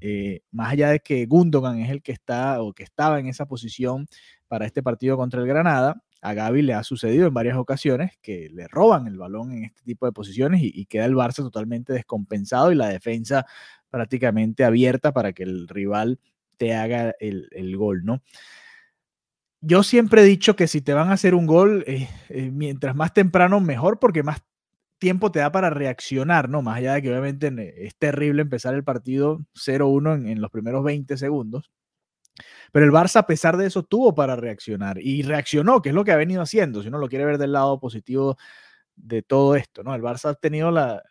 Eh, 0.01 0.43
más 0.51 0.73
allá 0.73 0.91
de 0.91 1.01
que 1.01 1.25
Gundogan 1.27 1.81
es 1.81 1.91
el 1.91 2.03
que 2.03 2.13
está 2.13 2.61
o 2.63 2.75
que 2.75 2.83
estaba 2.83 3.19
en 3.19 3.29
esa 3.29 3.47
posición 3.47 4.07
para 4.47 4.67
este 4.67 4.83
partido 4.83 5.17
contra 5.17 5.41
el 5.41 5.47
Granada, 5.47 6.03
a 6.21 6.35
Gaby 6.35 6.63
le 6.63 6.75
ha 6.75 6.83
sucedido 6.83 7.27
en 7.27 7.35
varias 7.35 7.57
ocasiones 7.57 8.19
que 8.23 8.49
le 8.51 8.69
roban 8.69 9.07
el 9.07 9.17
balón 9.17 9.53
en 9.53 9.65
este 9.65 9.83
tipo 9.83 10.07
de 10.07 10.13
posiciones 10.13 10.61
y, 10.63 10.87
queda 10.87 11.05
el 11.05 11.15
Barça 11.15 11.37
totalmente 11.37 11.93
descompensado 11.93 12.73
y 12.73 12.75
la 12.75 12.89
defensa 12.89 13.47
prácticamente 13.91 14.65
abierta 14.65 15.13
para 15.13 15.33
que 15.33 15.43
el 15.43 15.69
rival 15.69 16.19
te 16.57 16.75
haga 16.75 17.15
el, 17.21 17.77
gol, 17.77 18.05
¿no? 18.05 18.23
Yo 19.61 19.83
siempre 19.83 20.23
he 20.23 20.25
dicho 20.25 20.57
que 20.57 20.69
si 20.69 20.81
te 20.81 20.95
van 20.95 21.09
a 21.09 21.15
hacer 21.15 21.35
un 21.35 21.47
gol, 21.47 21.85
eh, 21.87 22.09
eh, 22.29 22.51
mientras 22.53 22.95
más 22.95 23.13
temprano, 23.13 23.61
mejor, 23.61 23.99
porque 23.99 24.23
más 24.23 24.43
tiempo 24.99 25.31
te 25.31 25.41
da 25.41 25.51
para 25.53 25.71
reaccionar, 25.71 26.49
¿no? 26.49 26.63
Más 26.63 26.79
allá 26.79 26.95
de 26.95 27.03
que 27.03 27.11
obviamente 27.11 27.87
es 27.87 27.97
terrible 27.97 28.43
empezar 28.43 28.75
el 28.75 28.85
partido 28.85 29.41
0-1 29.55 30.15
en, 30.15 30.29
en, 30.29 30.41
los 30.41 30.51
primeros 30.51 30.85
20 30.85 31.17
segundos. 31.17 31.71
Pero 32.73 32.85
el 32.85 32.93
Barça, 32.93 33.17
a 33.21 33.27
pesar 33.27 33.57
de 33.57 33.67
eso, 33.67 33.83
tuvo 33.83 34.15
para 34.15 34.37
reaccionar 34.37 34.99
y 35.01 35.23
reaccionó, 35.23 35.83
que 35.83 35.91
es 35.91 35.95
lo 35.95 36.05
que 36.05 36.13
ha 36.13 36.17
venido 36.17 36.43
haciendo, 36.43 36.83
si 36.83 36.89
uno 36.89 36.99
lo 36.99 37.09
quiere 37.09 37.25
ver 37.25 37.39
del 37.39 37.53
lado 37.53 37.81
positivo 37.81 38.37
de 38.97 39.23
todo 39.23 39.57
esto, 39.57 39.83
¿no? 39.83 39.95
El 39.95 40.03
Barça 40.03 40.31
ha 40.31 40.35
tenido 40.35 40.71
la, 40.71 41.03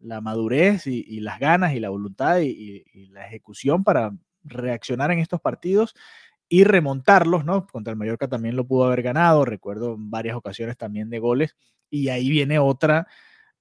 madurez 0.00 0.86
y, 0.86 1.20
las 1.20 1.38
ganas 1.38 1.74
y 1.74 1.80
la 1.80 1.88
voluntad 1.88 2.40
y, 2.40 2.84
la 3.10 3.26
ejecución 3.26 3.84
para 3.84 4.12
reaccionar 4.44 5.10
en 5.10 5.18
estos 5.18 5.40
partidos 5.40 5.94
y 6.48 6.64
remontarlos, 6.64 7.44
¿no? 7.44 7.66
Contra 7.66 7.92
el 7.92 7.98
Mallorca 7.98 8.28
también 8.28 8.56
lo 8.56 8.66
pudo 8.66 8.84
haber 8.86 9.02
ganado, 9.02 9.44
recuerdo 9.44 9.96
varias 9.98 10.36
ocasiones 10.36 10.76
también 10.76 11.10
de 11.10 11.18
goles, 11.18 11.56
y 11.90 12.08
ahí 12.08 12.30
viene 12.30 12.58
otra 12.58 13.06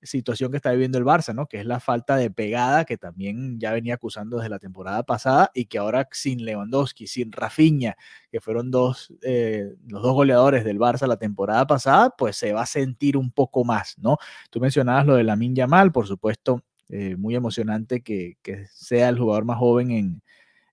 situación 0.01 0.51
que 0.51 0.57
está 0.57 0.71
viviendo 0.71 0.97
el 0.97 1.05
Barça, 1.05 1.33
¿no? 1.33 1.47
Que 1.47 1.59
es 1.59 1.65
la 1.65 1.79
falta 1.79 2.15
de 2.15 2.29
pegada 2.29 2.85
que 2.85 2.97
también 2.97 3.59
ya 3.59 3.71
venía 3.71 3.95
acusando 3.95 4.37
desde 4.37 4.49
la 4.49 4.59
temporada 4.59 5.03
pasada 5.03 5.51
y 5.53 5.65
que 5.65 5.77
ahora 5.77 6.07
sin 6.11 6.45
Lewandowski, 6.45 7.07
sin 7.07 7.31
Rafinha, 7.31 7.95
que 8.31 8.39
fueron 8.39 8.71
dos, 8.71 9.13
eh, 9.23 9.73
los 9.87 10.01
dos 10.01 10.13
goleadores 10.13 10.63
del 10.63 10.79
Barça 10.79 11.07
la 11.07 11.17
temporada 11.17 11.65
pasada, 11.67 12.11
pues 12.17 12.37
se 12.37 12.53
va 12.53 12.61
a 12.61 12.65
sentir 12.65 13.17
un 13.17 13.31
poco 13.31 13.63
más, 13.63 13.97
¿no? 13.97 14.17
Tú 14.49 14.59
mencionabas 14.59 15.05
lo 15.05 15.15
de 15.15 15.23
la 15.23 15.37
Yamal, 15.39 15.91
por 15.91 16.07
supuesto, 16.07 16.63
eh, 16.89 17.15
muy 17.17 17.35
emocionante 17.35 18.01
que, 18.01 18.37
sea 18.71 19.09
el 19.09 19.17
jugador 19.17 19.45
más 19.45 19.57
joven 19.57 19.91
en, 19.91 20.21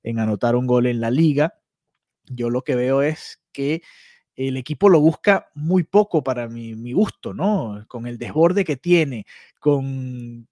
en 0.02 0.18
anotar 0.18 0.56
un 0.56 0.66
gol 0.66 0.86
en 0.86 1.00
la 1.00 1.10
liga. 1.10 1.54
Yo 2.26 2.50
lo 2.50 2.62
que 2.62 2.76
veo 2.76 3.02
es 3.02 3.42
que 3.52 3.82
el 4.36 4.56
equipo 4.56 4.88
lo 4.88 5.00
busca 5.00 5.50
muy 5.54 5.84
poco 5.84 6.22
para 6.22 6.48
mi, 6.48 6.92
gusto, 6.92 7.34
¿no? 7.34 7.84
Con 7.88 8.06
el 8.06 8.18
desborde 8.18 8.64
que 8.64 8.76
tiene, 8.76 9.26
con 9.60 10.48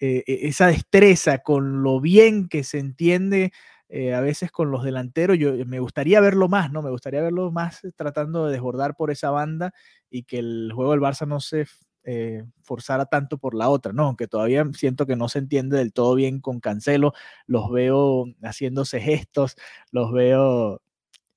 eh, 0.00 0.24
e, 0.26 0.48
esa 0.48 0.68
destreza, 0.68 1.38
con 1.38 1.82
lo 1.82 2.00
bien 2.00 2.48
que 2.48 2.64
se 2.64 2.78
entiende 2.78 3.52
eh, 3.88 4.14
a 4.14 4.20
veces 4.20 4.50
con 4.50 4.70
los 4.70 4.84
delanteros. 4.84 5.38
Yo 5.38 5.52
me 5.66 5.80
gustaría 5.80 6.20
verlo 6.20 6.48
más, 6.48 6.72
¿no? 6.72 6.82
Me 6.82 6.90
gustaría 6.90 7.22
verlo 7.22 7.50
más 7.52 7.82
tratando 7.96 8.46
de 8.46 8.52
desbordar 8.52 8.96
por 8.96 9.10
esa 9.10 9.30
banda 9.30 9.72
y 10.10 10.24
que 10.24 10.38
el 10.38 10.72
juego 10.74 10.92
del 10.92 11.00
Barça 11.00 11.26
no 11.26 11.40
se 11.40 11.66
eh, 12.04 12.44
forzara 12.62 13.06
tanto 13.06 13.38
por 13.38 13.54
la 13.54 13.68
otra, 13.68 13.92
¿no? 13.92 14.04
Aunque 14.04 14.28
todavía 14.28 14.64
siento 14.74 15.06
que 15.06 15.16
no 15.16 15.28
se 15.28 15.38
entiende 15.38 15.78
del 15.78 15.92
todo 15.92 16.14
bien 16.14 16.40
con 16.40 16.60
Cancelo, 16.60 17.14
los 17.46 17.70
veo 17.70 18.26
haciéndose 18.42 19.00
gestos, 19.00 19.56
los 19.90 20.12
veo 20.12 20.82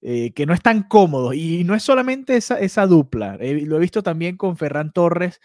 eh, 0.02 0.32
que 0.34 0.46
no 0.46 0.54
es 0.54 0.62
tan 0.62 0.84
cómodo. 0.84 1.34
Y 1.34 1.64
no 1.64 1.76
es 1.76 1.84
solamente 1.84 2.36
esa, 2.38 2.60
esa 2.60 2.86
dupla. 2.88 3.38
lo 3.38 3.78
he 3.78 3.80
visto 3.80 4.04
también 4.04 4.38
con 4.38 4.58
Ferran 4.58 4.92
Torres 4.94 5.40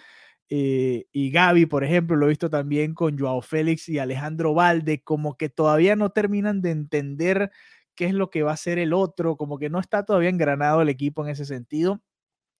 eh, 0.51 1.07
y 1.13 1.31
Gaby, 1.31 1.67
por 1.67 1.85
ejemplo. 1.85 2.17
Lo 2.17 2.27
he 2.27 2.31
visto 2.31 2.51
también 2.51 2.95
con 2.95 3.19
Joao 3.19 3.43
Félix 3.43 3.89
y 3.89 3.99
Alejandro 3.99 4.55
Valde. 4.55 5.03
Como 5.03 5.37
que 5.37 5.49
todavía 5.49 5.97
no 5.97 6.11
terminan 6.11 6.61
de 6.63 6.71
entender 6.73 7.51
qué 7.95 8.07
es 8.07 8.15
lo 8.15 8.31
que 8.31 8.43
va 8.43 8.53
a 8.53 8.55
hacer 8.55 8.79
el 8.79 8.93
otro. 8.93 9.37
Como 9.37 9.59
que 9.59 9.71
no 9.71 9.81
está 9.81 10.05
todavía 10.05 10.31
engranado 10.31 10.83
el 10.83 10.89
equipo 10.91 11.25
en 11.25 11.31
ese 11.31 11.45
sentido. 11.47 12.03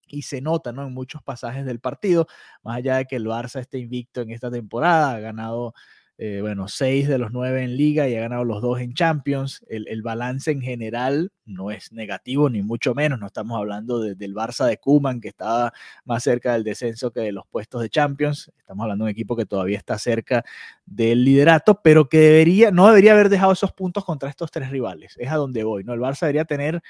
Y 0.09 0.23
se 0.23 0.41
nota, 0.43 0.73
¿no? 0.73 0.87
En 0.87 0.95
muchos 0.95 1.23
pasajes 1.23 1.65
del 1.67 1.81
partido. 1.81 2.27
Más 2.63 2.79
allá 2.79 2.99
de 2.99 3.07
que 3.07 3.17
el 3.17 3.27
Barça 3.27 3.61
esté 3.61 3.79
invicto 3.79 4.23
en 4.23 4.31
esta 4.31 4.51
temporada. 4.51 5.13
Ha 5.15 5.21
ganado 5.21 5.75
eh, 6.19 6.41
bueno, 6.41 6.69
seis 6.69 7.09
de 7.09 7.19
los 7.19 7.33
nueve 7.33 7.65
en 7.65 7.77
liga 7.77 8.09
y 8.09 8.15
ha 8.15 8.21
ganado 8.21 8.45
los 8.45 8.61
dos 8.61 8.81
en 8.81 8.95
Champions. 8.95 9.65
El, 9.69 10.03
balance 10.03 10.51
en 10.51 10.61
general 10.61 11.33
no 11.45 11.71
es 11.71 11.91
negativo, 11.91 12.51
ni 12.51 12.63
mucho 12.63 12.95
menos. 12.95 13.19
No 13.19 13.27
estamos 13.27 13.59
hablando 13.59 14.01
del 14.01 14.35
Barça 14.35 14.67
de 14.67 14.77
Kuman, 14.77 15.21
que 15.21 15.29
estaba 15.29 15.73
más 16.05 16.23
cerca 16.23 16.53
del 16.53 16.65
descenso 16.65 17.11
que 17.11 17.21
de 17.21 17.33
los 17.33 17.47
puestos 17.47 17.83
de 17.83 17.89
Champions. 17.89 18.53
Estamos 18.59 18.85
hablando 18.85 19.05
de 19.05 19.11
un 19.11 19.13
equipo 19.13 19.35
que 19.35 19.47
todavía 19.47 19.79
está 19.79 19.99
cerca 19.99 20.45
del 20.85 21.25
liderato, 21.25 21.81
pero 21.83 22.09
que 22.09 22.19
debería, 22.19 22.71
no 22.71 22.87
debería 22.89 23.13
haber 23.13 23.29
dejado 23.29 23.53
esos 23.53 23.73
puntos 23.73 24.05
contra 24.05 24.29
estos 24.29 24.51
tres 24.51 24.71
rivales. 24.71 25.17
Es 25.19 25.31
a 25.31 25.37
donde 25.37 25.65
voy, 25.65 25.83
¿no? 25.83 25.95
El 25.95 26.01
Barça 26.01 26.21
debería 26.21 26.45
tener 26.45 26.83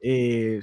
eh, 0.00 0.60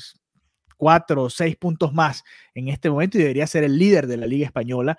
cuatro 0.77 1.23
o 1.23 1.29
seis 1.29 1.57
puntos 1.57 1.93
más 1.93 2.23
en 2.55 2.69
este 2.69 2.89
momento 2.89 3.17
y 3.17 3.21
debería 3.21 3.45
ser 3.45 3.65
el 3.65 3.77
líder 3.77 4.07
de 4.07 4.17
la 4.17 4.25
Liga 4.25 4.45
Española. 4.45 4.97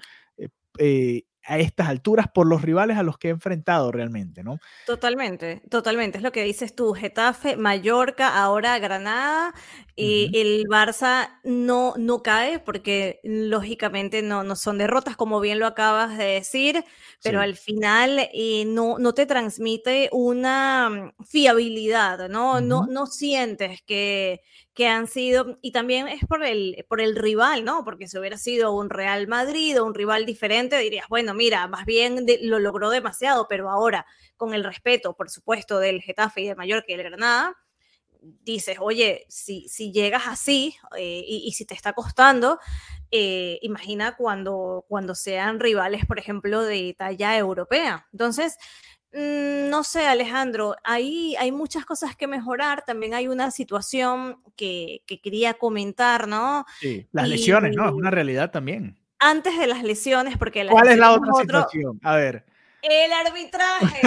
Eh, 0.78 1.24
a 1.46 1.58
estas 1.58 1.88
alturas 1.88 2.26
por 2.32 2.46
los 2.46 2.62
rivales 2.62 2.96
a 2.96 3.02
los 3.02 3.18
que 3.18 3.28
he 3.28 3.30
enfrentado 3.30 3.90
realmente, 3.92 4.42
¿no? 4.42 4.58
Totalmente, 4.86 5.62
totalmente. 5.70 6.18
Es 6.18 6.24
lo 6.24 6.32
que 6.32 6.44
dices 6.44 6.74
tú, 6.74 6.92
Getafe, 6.92 7.56
Mallorca, 7.56 8.42
ahora 8.42 8.78
Granada, 8.78 9.54
y 9.96 10.30
el 10.38 10.66
Barça 10.66 11.38
no, 11.44 11.94
no 11.98 12.22
cae 12.22 12.58
porque 12.58 13.20
lógicamente 13.22 14.22
no, 14.22 14.42
no 14.44 14.56
son 14.56 14.78
derrotas, 14.78 15.16
como 15.16 15.40
bien 15.40 15.58
lo 15.58 15.66
acabas 15.66 16.16
de 16.16 16.24
decir, 16.24 16.84
pero 17.22 17.40
al 17.40 17.56
final 17.56 18.28
eh, 18.32 18.64
no, 18.66 18.98
no 18.98 19.12
te 19.12 19.26
transmite 19.26 20.08
una 20.12 20.88
mm, 20.88 21.24
fiabilidad, 21.24 22.28
¿no? 22.28 22.60
no, 22.60 22.86
no 22.86 23.06
sientes 23.06 23.82
que, 23.82 24.40
que 24.80 24.88
han 24.88 25.08
sido, 25.08 25.58
y 25.60 25.72
también 25.72 26.08
es 26.08 26.24
por 26.24 26.42
el, 26.42 26.86
por 26.88 27.02
el 27.02 27.14
rival, 27.14 27.66
¿no? 27.66 27.84
Porque 27.84 28.08
si 28.08 28.16
hubiera 28.16 28.38
sido 28.38 28.72
un 28.72 28.88
Real 28.88 29.28
Madrid 29.28 29.78
o 29.78 29.84
un 29.84 29.92
rival 29.92 30.24
diferente, 30.24 30.78
dirías, 30.78 31.04
bueno, 31.10 31.34
mira, 31.34 31.68
más 31.68 31.84
bien 31.84 32.24
lo 32.40 32.58
logró 32.58 32.88
demasiado, 32.88 33.46
pero 33.46 33.68
ahora, 33.68 34.06
con 34.38 34.54
el 34.54 34.64
respeto, 34.64 35.14
por 35.14 35.28
supuesto, 35.28 35.78
del 35.80 36.00
Getafe 36.00 36.40
y 36.40 36.48
de 36.48 36.54
Mallorca 36.54 36.86
y 36.88 36.96
del 36.96 37.10
Granada, 37.10 37.58
dices, 38.22 38.78
oye, 38.80 39.26
si, 39.28 39.68
si 39.68 39.92
llegas 39.92 40.22
así 40.26 40.74
eh, 40.96 41.24
y, 41.26 41.52
si 41.52 41.66
te 41.66 41.74
está 41.74 41.92
costando, 41.92 42.58
eh, 43.10 43.58
imagina 43.60 44.16
cuando, 44.16 44.86
cuando 44.88 45.14
sean 45.14 45.60
rivales, 45.60 46.06
por 46.06 46.18
ejemplo, 46.18 46.62
de 46.62 46.94
talla 46.96 47.36
europea. 47.36 48.08
Entonces, 48.12 48.56
no 49.12 49.82
sé, 49.82 50.06
Alejandro, 50.06 50.76
ahí 50.84 51.34
hay 51.38 51.50
muchas 51.50 51.84
cosas 51.84 52.14
que 52.14 52.26
mejorar. 52.26 52.84
También 52.84 53.14
hay 53.14 53.28
una 53.28 53.50
situación 53.50 54.40
que, 54.56 55.02
quería 55.22 55.54
comentar, 55.54 56.28
¿no? 56.28 56.64
Sí, 56.80 57.06
las 57.12 57.28
lesiones, 57.28 57.74
¿no? 57.74 57.86
Es 57.86 57.92
una 57.92 58.10
realidad 58.10 58.50
también. 58.50 58.98
Antes 59.18 59.58
de 59.58 59.66
las 59.66 59.82
lesiones, 59.82 60.38
porque... 60.38 60.66
¿Cuál 60.66 60.88
es 60.88 60.98
la 60.98 61.12
otra 61.12 61.32
situación? 61.40 62.00
A 62.02 62.16
ver. 62.16 62.44
El 62.82 63.12
arbitraje. 63.12 64.00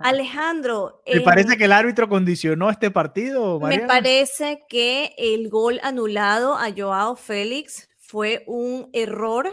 Alejandro. 0.00 1.02
¿Te 1.04 1.20
parece 1.20 1.58
que 1.58 1.64
el 1.64 1.72
árbitro 1.72 2.08
condicionó 2.08 2.70
este 2.70 2.90
partido? 2.90 3.60
Me 3.60 3.80
parece 3.80 4.64
que 4.68 5.14
el 5.18 5.50
gol 5.50 5.78
anulado 5.82 6.56
a 6.56 6.68
Joao 6.74 7.16
Félix 7.16 7.90
fue 7.98 8.44
un 8.46 8.88
error. 8.94 9.52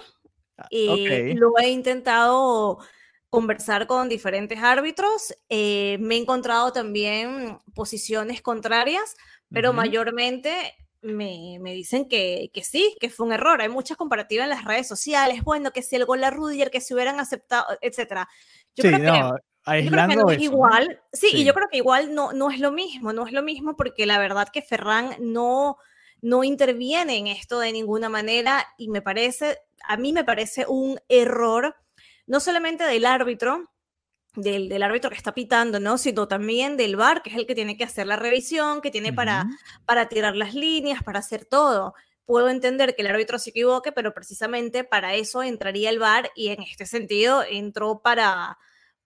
y 0.69 0.89
ah, 0.89 0.95
eh, 0.97 1.33
Lo 1.35 1.57
he 1.59 1.69
intentado 1.69 2.79
conversar 3.33 3.87
con 3.87 4.09
diferentes 4.09 4.59
árbitros. 4.59 5.33
Eh, 5.49 5.97
me 5.99 6.13
he 6.13 6.19
encontrado 6.19 6.71
también 6.71 7.57
posiciones 7.73 8.43
contrarias, 8.43 9.15
pero 9.49 9.73
mayormente 9.73 10.51
me, 11.01 11.57
me, 11.59 11.73
dicen 11.73 12.07
que, 12.07 12.51
que, 12.53 12.63
sí, 12.63 12.95
que 13.01 13.09
fue 13.09 13.25
un 13.25 13.33
error. 13.33 13.59
Hay 13.59 13.69
muchas 13.69 13.97
comparativas 13.97 14.43
en 14.43 14.51
las 14.51 14.65
redes 14.65 14.87
sociales. 14.87 15.43
Bueno, 15.43 15.71
que 15.71 15.81
si 15.81 15.95
el 15.95 16.05
gol 16.05 16.23
a 16.23 16.29
Rudiger, 16.29 16.69
que 16.69 16.79
se 16.79 16.93
hubieran 16.93 17.19
aceptado, 17.19 17.65
etcétera. 17.81 18.29
Yo 18.75 18.83
creo 18.83 18.99
que 18.99 20.15
no 20.15 20.29
es 20.29 20.39
igual. 20.39 21.01
Sí, 21.11 21.29
y 21.33 21.43
yo 21.43 21.55
creo 21.55 21.69
que 21.71 21.77
igual 21.77 22.13
no, 22.13 22.33
no 22.33 22.51
es 22.51 22.59
lo 22.59 22.71
mismo, 22.71 23.13
no 23.13 23.25
es 23.25 23.33
lo 23.33 23.41
mismo 23.41 23.75
porque 23.75 24.05
la 24.05 24.19
verdad 24.19 24.49
que 24.53 24.61
Ferran 24.61 25.15
no, 25.19 25.77
no 26.21 26.43
interviene 26.43 27.17
en 27.17 27.25
esto 27.25 27.57
de 27.57 27.71
ninguna 27.71 28.09
manera 28.09 28.63
y 28.77 28.89
me 28.89 29.01
parece, 29.01 29.57
a 29.87 29.97
mí 29.97 30.13
me 30.13 30.23
parece 30.23 30.67
un 30.67 30.99
error 31.09 31.75
no 32.25 32.39
solamente 32.39 32.83
del 32.83 33.05
árbitro, 33.05 33.69
del, 34.35 34.69
del, 34.69 34.83
árbitro 34.83 35.09
que 35.09 35.17
está 35.17 35.33
pitando, 35.33 35.79
¿no? 35.79 35.97
Sino 35.97 36.27
también 36.27 36.77
del 36.77 36.95
VAR, 36.95 37.21
que 37.21 37.29
es 37.29 37.35
el 37.35 37.45
que 37.45 37.55
tiene 37.55 37.77
que 37.77 37.83
hacer 37.83 38.07
la 38.07 38.15
revisión, 38.15 38.81
que 38.81 38.91
tiene 38.91 39.13
para, 39.13 39.45
para 39.85 40.09
tirar 40.09 40.35
las 40.35 40.53
líneas, 40.53 41.03
para 41.03 41.19
hacer 41.19 41.45
todo. 41.45 41.93
puedo 42.25 42.49
entender 42.49 42.95
que 42.95 43.01
el 43.01 43.09
árbitro 43.09 43.37
se 43.37 43.51
equivoque, 43.51 43.91
pero 43.91 44.13
precisamente 44.13 44.83
para 44.83 45.13
eso 45.15 45.43
entraría 45.43 45.89
el 45.89 45.99
VAR 45.99 46.31
y 46.35 46.49
en 46.49 46.61
este 46.63 46.85
sentido 46.85 47.43
entró 47.47 48.01
para, 48.01 48.57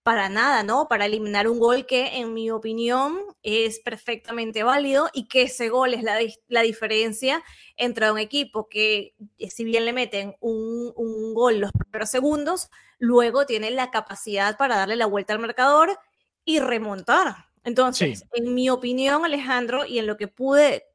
para 0.07 0.29
nada, 0.29 0.63
¿no? 0.63 0.87
Para 0.87 1.05
eliminar 1.05 1.49
un 1.49 1.59
gol 1.59 1.85
que, 1.85 2.19
en 2.19 2.33
mi 2.33 2.49
opinión, 2.49 3.19
es 3.43 3.81
perfectamente 3.81 4.63
válido 4.63 5.09
y 5.11 5.27
que 5.27 5.41
ese 5.41 5.67
gol 5.67 5.93
es 5.93 6.01
la, 6.01 6.17
la 6.47 6.61
diferencia 6.61 7.43
entre 7.75 8.09
un 8.09 8.17
equipo 8.17 8.69
que, 8.69 9.15
eh, 9.37 9.49
si 9.49 9.65
bien 9.65 9.83
le 9.83 9.91
meten 9.91 10.37
un, 10.39 10.93
un 10.95 11.33
gol 11.33 11.59
los 11.59 11.73
primeros 11.73 12.09
segundos, 12.09 12.69
luego 12.99 13.45
tiene 13.45 13.69
la 13.69 13.91
capacidad 13.91 14.55
para 14.55 14.77
darle 14.77 14.95
la 14.95 15.07
vuelta 15.07 15.33
al 15.33 15.39
marcador 15.39 15.99
y 16.45 16.59
remontar. 16.59 17.47
Entonces, 17.65 18.23
en 18.31 18.55
mi 18.55 18.69
opinión, 18.69 19.25
Alejandro, 19.25 19.85
y 19.85 19.99
en 19.99 20.07
lo 20.07 20.15
que 20.15 20.29
pude 20.29 20.85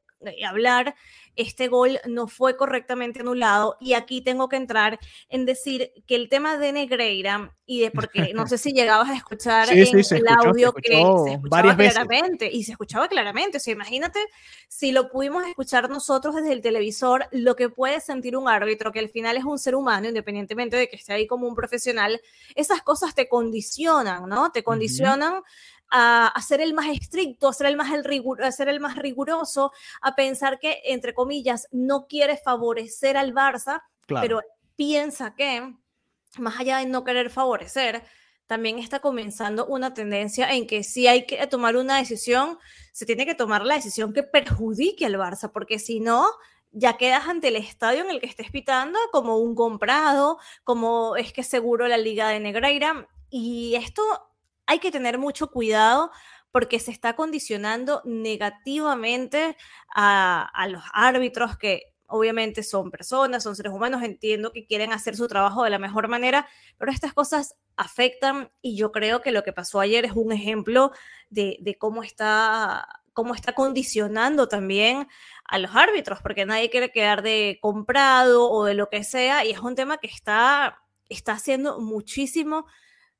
hablar, 0.47 0.95
este 1.35 1.67
gol 1.67 1.99
no 2.07 2.27
fue 2.27 2.55
correctamente 2.57 3.21
anulado 3.21 3.77
y 3.79 3.93
aquí 3.93 4.21
tengo 4.21 4.49
que 4.49 4.55
entrar 4.55 4.99
en 5.29 5.45
decir 5.45 5.91
que 6.07 6.15
el 6.15 6.29
tema 6.29 6.57
de 6.57 6.71
Negreira 6.71 7.55
y 7.65 7.79
de 7.79 7.91
porque 7.91 8.33
no 8.33 8.47
sé 8.47 8.57
si 8.57 8.73
llegabas 8.73 9.09
a 9.09 9.15
escuchar 9.15 9.69
en 9.71 9.77
el 9.77 10.27
audio 10.27 10.73
que 10.73 10.91
se 10.91 11.33
escuchaba 11.33 11.75
claramente 11.75 12.51
y 12.51 12.63
se 12.63 12.71
escuchaba 12.73 13.07
claramente, 13.07 13.57
o 13.57 13.59
sea, 13.59 13.73
imagínate 13.73 14.19
si 14.67 14.91
lo 14.91 15.09
pudimos 15.09 15.45
escuchar 15.47 15.89
nosotros 15.89 16.35
desde 16.35 16.53
el 16.53 16.61
televisor, 16.61 17.27
lo 17.31 17.55
que 17.55 17.69
puede 17.69 17.99
sentir 17.99 18.37
un 18.37 18.49
árbitro 18.49 18.91
que 18.91 18.99
al 18.99 19.09
final 19.09 19.37
es 19.37 19.45
un 19.45 19.57
ser 19.57 19.75
humano, 19.75 20.07
independientemente 20.07 20.77
de 20.77 20.87
que 20.87 20.97
esté 20.97 21.13
ahí 21.13 21.27
como 21.27 21.47
un 21.47 21.55
profesional, 21.55 22.21
esas 22.55 22.81
cosas 22.81 23.15
te 23.15 23.27
condicionan, 23.27 24.27
¿no? 24.27 24.51
Te 24.51 24.63
condicionan 24.63 25.41
a, 25.95 26.33
ser 26.41 26.59
el 26.59 26.73
más 26.73 26.87
estricto, 26.87 27.47
a 27.47 27.53
ser 27.53 27.67
el 27.67 27.77
más, 27.77 27.93
el 27.93 28.03
ser 28.51 28.67
el 28.67 28.79
más 28.79 28.97
riguroso, 28.97 29.71
a 30.01 30.15
pensar 30.15 30.57
que, 30.57 30.81
entre 30.85 31.13
comillas, 31.13 31.67
no 31.71 32.07
quiere 32.07 32.35
favorecer 32.35 33.15
al 33.15 33.31
Barça, 33.31 33.83
pero 34.07 34.41
piensa 34.75 35.35
que, 35.35 35.71
más 36.39 36.59
allá 36.59 36.79
de 36.79 36.87
no 36.87 37.03
querer 37.03 37.29
favorecer, 37.29 38.03
también 38.47 38.79
está 38.79 38.99
comenzando 38.99 39.67
una 39.67 39.93
tendencia 39.93 40.51
en 40.51 40.65
que 40.65 40.83
si 40.83 41.07
hay 41.07 41.27
que 41.27 41.45
tomar 41.45 41.77
una 41.77 41.97
decisión, 41.97 42.57
se 42.91 43.05
tiene 43.05 43.27
que 43.27 43.35
tomar 43.35 43.63
la 43.63 43.75
decisión 43.75 44.13
que 44.13 44.23
perjudique 44.23 45.05
al 45.05 45.15
Barça, 45.15 45.51
porque 45.51 45.77
si 45.77 45.99
no, 45.99 46.25
ya 46.71 46.97
quedas 46.97 47.27
ante 47.27 47.49
el 47.49 47.55
estadio 47.55 48.01
en 48.01 48.09
el 48.09 48.19
que 48.19 48.25
estés 48.25 48.49
pitando 48.49 48.97
como 49.11 49.37
un 49.37 49.53
comprado, 49.53 50.39
como 50.63 51.15
es 51.17 51.33
que 51.33 51.43
seguro 51.43 51.87
la 51.87 51.97
Liga 51.97 52.29
de 52.29 52.39
Negreira. 52.39 53.07
Y 53.29 53.75
esto 53.75 54.03
hay 54.65 54.79
que 54.79 54.91
tener 54.91 55.17
mucho 55.17 55.47
cuidado 55.47 56.11
porque 56.53 56.79
se 56.79 56.91
está 56.91 57.15
condicionando 57.15 58.03
negativamente 58.05 59.57
a, 59.93 60.67
los 60.69 60.83
árbitros 60.93 61.57
que 61.57 61.93
obviamente 62.05 62.61
son 62.61 62.91
personas, 62.91 63.41
son 63.41 63.55
seres 63.55 63.73
humanos, 63.73 64.03
entiendo 64.03 64.51
que 64.51 64.67
quieren 64.67 64.93
hacer 64.93 65.15
su 65.15 65.27
trabajo 65.27 65.63
de 65.63 65.71
la 65.71 65.79
mejor 65.79 66.07
manera, 66.07 66.47
pero 66.77 66.91
estas 66.91 67.11
cosas 67.11 67.55
afectan 67.75 68.51
y 68.61 68.75
yo 68.75 68.91
creo 68.91 69.23
que 69.23 69.31
lo 69.31 69.43
que 69.43 69.51
pasó 69.51 69.79
ayer 69.79 70.05
es 70.05 70.11
un 70.11 70.31
ejemplo 70.31 70.91
de, 71.31 71.75
cómo 71.79 72.03
está 72.03 72.87
cómo 73.13 73.33
está 73.33 73.53
condicionando 73.53 74.47
también 74.47 75.07
a 75.45 75.57
los 75.57 75.75
árbitros, 75.75 76.19
porque 76.21 76.45
nadie 76.45 76.69
quiere 76.69 76.91
quedar 76.91 77.23
de 77.23 77.57
comprado 77.61 78.49
o 78.51 78.65
de 78.65 78.75
lo 78.75 78.89
que 78.89 79.03
sea, 79.03 79.43
y 79.43 79.51
es 79.51 79.59
un 79.59 79.75
tema 79.75 79.97
que 79.97 80.07
está, 80.07 80.83
está 81.09 81.33
haciendo 81.33 81.79
muchísimo 81.79 82.65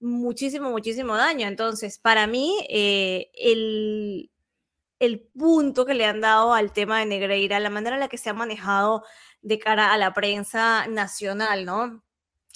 muchísimo, 0.04 0.70
muchísimo 0.70 1.16
daño. 1.16 1.48
Entonces, 1.48 1.98
para 1.98 2.28
mí, 2.28 2.56
eh, 2.70 3.32
el, 3.34 4.30
el 5.00 5.22
punto 5.22 5.86
que 5.86 5.94
le 5.96 6.06
han 6.06 6.22
dado 6.22 6.54
al 6.54 6.74
tema 6.74 7.00
de 7.00 7.06
Negreira, 7.06 7.60
la 7.60 7.70
manera 7.70 7.96
en 7.96 8.02
la 8.02 8.08
que 8.10 8.18
se 8.18 8.30
ha 8.30 8.34
manejado 8.34 9.04
de 9.42 9.60
cara 9.60 9.94
a 9.94 9.98
la 9.98 10.14
prensa 10.14 10.88
nacional, 10.88 11.66
¿no? 11.66 12.04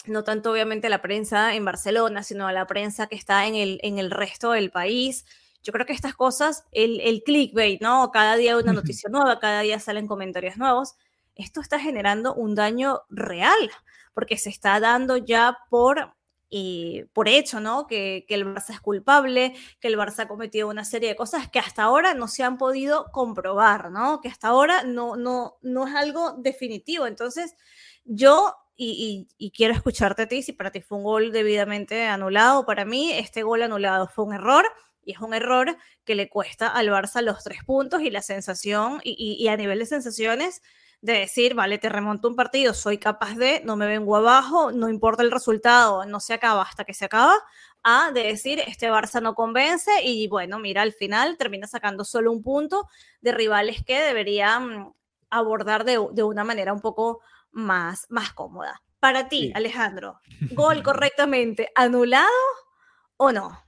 No 0.06 0.24
tanto 0.24 0.51
obviamente 0.51 0.89
la 0.89 1.01
prensa 1.01 1.56
en 1.56 1.66
Barcelona, 1.66 2.24
sino 2.24 2.48
a 2.48 2.54
la 2.54 2.68
prensa 2.68 3.08
que 3.08 3.16
está 3.16 3.48
en 3.48 3.56
el, 3.56 3.80
en 3.82 3.98
el 3.98 4.12
resto 4.12 4.51
del 4.51 4.72
país. 4.72 5.25
Yo 5.63 5.74
creo 5.74 5.86
que 5.86 5.94
estas 5.94 6.16
cosas, 6.16 6.66
el, 6.72 7.01
el 7.01 7.24
clickbait, 7.24 7.82
¿no? 7.82 8.10
Cada 8.12 8.38
día 8.38 8.56
hay 8.56 8.62
una 8.62 8.74
noticia 8.74 9.10
nueva, 9.10 9.39
cada 9.39 9.62
día 9.62 9.80
salen 9.80 10.08
comentarios 10.08 10.58
nuevos. 10.58 10.96
Esto 11.36 11.60
está 11.62 11.80
generando 11.80 12.34
un 12.34 12.56
daño 12.56 13.01
real, 13.10 13.72
porque 14.13 14.38
se 14.38 14.50
está 14.50 14.80
dando 14.80 15.18
ya 15.18 15.58
por 15.70 16.16
y 16.50 17.04
por 17.13 17.27
hecho, 17.27 17.60
¿no? 17.60 17.88
Que, 17.88 18.25
el 18.30 18.46
Barça 18.46 18.72
es 18.72 18.80
culpable, 18.80 19.56
que 19.80 19.88
el 19.88 19.98
Barça 19.98 20.22
ha 20.22 20.27
cometido 20.27 20.70
una 20.70 20.86
serie 20.86 21.10
de 21.10 21.16
cosas 21.16 21.50
que 21.50 21.60
hasta 21.60 21.84
ahora 21.84 22.13
no 22.13 22.27
se 22.27 22.44
han 22.44 22.58
podido 22.58 23.12
comprobar, 23.12 23.92
¿no? 23.92 24.22
Que 24.22 24.30
hasta 24.30 24.48
ahora 24.48 24.84
no, 24.84 25.16
no, 25.16 25.58
no 25.62 25.88
es 25.88 25.96
algo 25.96 26.34
definitivo. 26.38 27.08
Entonces, 27.08 27.56
yo, 28.06 28.56
y, 28.77 29.27
quiero 29.56 29.74
escucharte 29.74 30.24
a 30.24 30.27
ti, 30.27 30.42
si 30.42 30.54
para 30.54 30.72
ti 30.72 30.82
fue 30.82 30.98
un 31.00 31.04
gol 31.04 31.32
debidamente 31.32 32.06
anulado, 32.06 32.66
para 32.66 32.86
mí 32.86 33.12
este 33.12 33.44
gol 33.44 33.63
anulado 33.63 34.08
fue 34.08 34.25
un 34.25 34.33
error. 34.33 34.66
Y 35.03 35.14
es 35.14 35.20
un 35.20 35.33
error 35.33 35.77
que 36.03 36.16
le 36.16 36.29
cuesta 36.29 36.68
al 36.68 36.90
Barça 36.90 37.22
los 37.22 37.42
tres 37.42 37.64
puntos 37.64 38.01
y 38.01 38.10
la 38.10 38.22
sensación, 38.22 39.00
y, 39.03 39.38
y 39.40 39.48
a 39.48 39.55
nivel 39.55 39.79
de 39.79 39.86
sensaciones, 39.86 40.62
de 41.07 41.20
decir, 41.20 41.55
vale, 41.55 41.77
te 41.77 41.87
remonto 41.87 42.27
un 42.27 42.35
partido, 42.35 42.74
soy 42.74 42.98
capaz 42.98 43.35
de, 43.35 43.61
no 43.63 43.77
me 43.77 43.87
vengo 43.87 44.17
abajo, 44.17 44.74
no 44.74 44.89
importa 44.89 45.24
el 45.24 45.31
resultado, 45.31 46.05
no 46.05 46.20
se 46.20 46.33
acaba 46.33 46.63
hasta 46.63 46.83
que 46.83 46.93
se 46.93 47.05
acaba, 47.05 47.33
a 47.81 48.11
de 48.11 48.24
decir, 48.24 48.59
este 48.59 48.91
Barça 48.91 49.22
no 49.22 49.33
convence 49.33 50.03
y 50.03 50.27
bueno, 50.27 50.59
mira, 50.59 50.81
al 50.81 50.91
final 50.91 51.37
termina 51.37 51.65
sacando 51.65 52.03
solo 52.03 52.29
un 52.33 52.43
punto 52.43 52.89
de 53.22 53.31
rivales 53.31 53.85
que 53.85 53.98
deberían 54.01 54.93
abordar 55.29 55.85
de, 55.85 55.98
una 55.98 56.43
manera 56.43 56.74
un 56.74 56.81
poco 56.81 57.22
más, 57.51 58.05
más 58.09 58.33
cómoda. 58.33 58.83
Para 59.00 59.29
ti, 59.29 59.53
Alejandro, 59.55 60.20
¿gol 60.51 60.83
correctamente 60.83 61.72
anulado 61.74 62.27
o 63.15 63.31
no? 63.31 63.67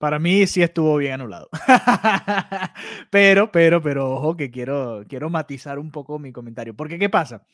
Para 0.00 0.18
mí 0.18 0.46
sí 0.46 0.62
estuvo 0.62 0.96
bien 0.96 1.12
anulado. 1.12 1.50
pero, 3.10 3.52
pero, 3.52 3.82
pero, 3.82 4.10
ojo 4.10 4.34
que 4.34 4.50
quiero, 4.50 5.04
quiero 5.06 5.28
matizar 5.28 5.78
un 5.78 5.90
poco 5.90 6.18
mi 6.18 6.32
comentario. 6.32 6.74
Porque, 6.74 6.98
¿qué 6.98 7.10
pasa? 7.10 7.44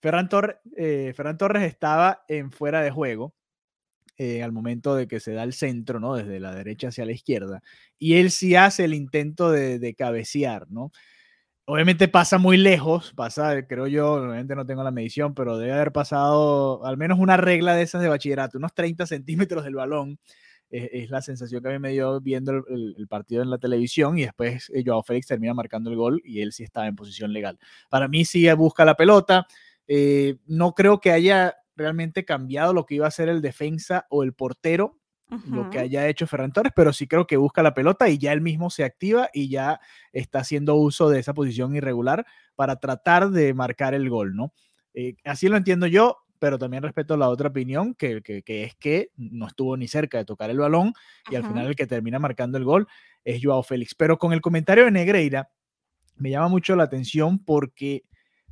Ferran, 0.00 0.28
eh, 0.76 1.12
Torres 1.36 1.64
estaba 1.64 2.24
en 2.28 2.52
fuera 2.52 2.82
de 2.82 2.92
juego 2.92 3.34
eh, 4.16 4.44
al 4.44 4.52
momento 4.52 4.94
de 4.94 5.08
que 5.08 5.18
se 5.18 5.32
da 5.32 5.42
el 5.42 5.54
centro, 5.54 5.98
¿no? 5.98 6.14
Desde 6.14 6.38
la 6.38 6.54
derecha 6.54 6.86
hacia 6.86 7.04
la 7.04 7.10
izquierda. 7.10 7.64
Y 7.98 8.14
él 8.14 8.30
sí 8.30 8.54
hace 8.54 8.84
el 8.84 8.94
intento 8.94 9.50
de, 9.50 9.80
de 9.80 9.94
cabecear, 9.96 10.70
¿no? 10.70 10.92
Obviamente 11.64 12.06
pasa 12.06 12.38
muy 12.38 12.58
lejos, 12.58 13.12
pasa, 13.16 13.66
creo 13.66 13.88
yo, 13.88 14.12
obviamente 14.12 14.54
no 14.54 14.66
tengo 14.66 14.84
la 14.84 14.92
medición, 14.92 15.34
pero 15.34 15.58
debe 15.58 15.72
haber 15.72 15.90
pasado 15.90 16.86
al 16.86 16.96
menos 16.96 17.18
una 17.18 17.36
regla 17.36 17.74
de 17.74 17.82
esas 17.82 18.02
de 18.02 18.08
bachillerato, 18.08 18.58
unos 18.58 18.72
30 18.72 19.06
centímetros 19.06 19.64
del 19.64 19.74
balón 19.74 20.20
es, 20.72 21.10
la 21.10 21.20
sensación 21.20 21.62
que 21.62 21.68
a 21.68 21.72
mí 21.72 21.78
me 21.78 21.90
dio 21.90 22.20
viendo 22.20 22.52
el, 22.52 23.06
partido 23.08 23.42
en 23.42 23.50
la 23.50 23.58
televisión 23.58 24.18
y 24.18 24.22
después 24.22 24.70
eh, 24.74 24.82
Joao 24.84 25.02
Félix 25.02 25.26
termina 25.26 25.52
marcando 25.52 25.90
el 25.90 25.96
gol 25.96 26.22
y 26.24 26.40
él 26.40 26.52
sí 26.52 26.64
estaba 26.64 26.86
en 26.86 26.96
posición 26.96 27.32
legal. 27.32 27.58
Para 27.90 28.08
mí 28.08 28.24
sí 28.24 28.50
busca 28.52 28.84
la 28.84 28.94
pelota, 28.94 29.46
eh, 29.86 30.36
no 30.46 30.72
creo 30.74 31.00
que 31.00 31.12
haya 31.12 31.56
realmente 31.76 32.24
cambiado 32.24 32.72
lo 32.72 32.86
que 32.86 32.94
iba 32.94 33.06
a 33.06 33.10
ser 33.10 33.28
el 33.28 33.42
defensa 33.42 34.06
o 34.08 34.22
el 34.22 34.32
portero, 34.32 34.98
lo 35.46 35.70
que 35.70 35.78
haya 35.78 36.06
hecho 36.08 36.26
Ferran 36.26 36.52
Torres, 36.52 36.74
pero 36.76 36.92
sí 36.92 37.06
creo 37.06 37.26
que 37.26 37.38
busca 37.38 37.62
la 37.62 37.72
pelota 37.72 38.06
y 38.10 38.18
ya 38.18 38.34
él 38.34 38.42
mismo 38.42 38.68
se 38.68 38.84
activa 38.84 39.30
y 39.32 39.48
ya 39.48 39.80
está 40.12 40.40
haciendo 40.40 40.74
uso 40.74 41.08
de 41.08 41.20
esa 41.20 41.32
posición 41.32 41.74
irregular 41.74 42.26
para 42.54 42.76
tratar 42.76 43.30
de 43.30 43.54
marcar 43.54 43.94
el 43.94 44.10
gol, 44.10 44.36
¿no? 44.36 44.52
Eh, 44.92 45.16
así 45.24 45.48
lo 45.48 45.56
entiendo 45.56 45.86
yo 45.86 46.18
pero 46.42 46.58
también 46.58 46.82
respeto 46.82 47.16
la 47.16 47.28
otra 47.28 47.50
opinión, 47.50 47.94
que, 47.94 48.20
es 48.44 48.74
que 48.74 49.10
no 49.16 49.46
estuvo 49.46 49.76
ni 49.76 49.86
cerca 49.86 50.18
de 50.18 50.24
tocar 50.24 50.50
el 50.50 50.58
balón 50.58 50.92
y 51.30 51.36
al 51.36 51.44
final 51.44 51.68
el 51.68 51.76
que 51.76 51.86
termina 51.86 52.18
marcando 52.18 52.58
el 52.58 52.64
gol 52.64 52.88
es 53.24 53.40
Joao 53.40 53.62
Félix. 53.62 53.94
Pero 53.94 54.18
con 54.18 54.32
el 54.32 54.40
comentario 54.40 54.84
de 54.86 54.90
Negreira, 54.90 55.52
me 56.16 56.30
llama 56.30 56.48
mucho 56.48 56.74
la 56.74 56.82
atención 56.82 57.38
porque 57.44 58.02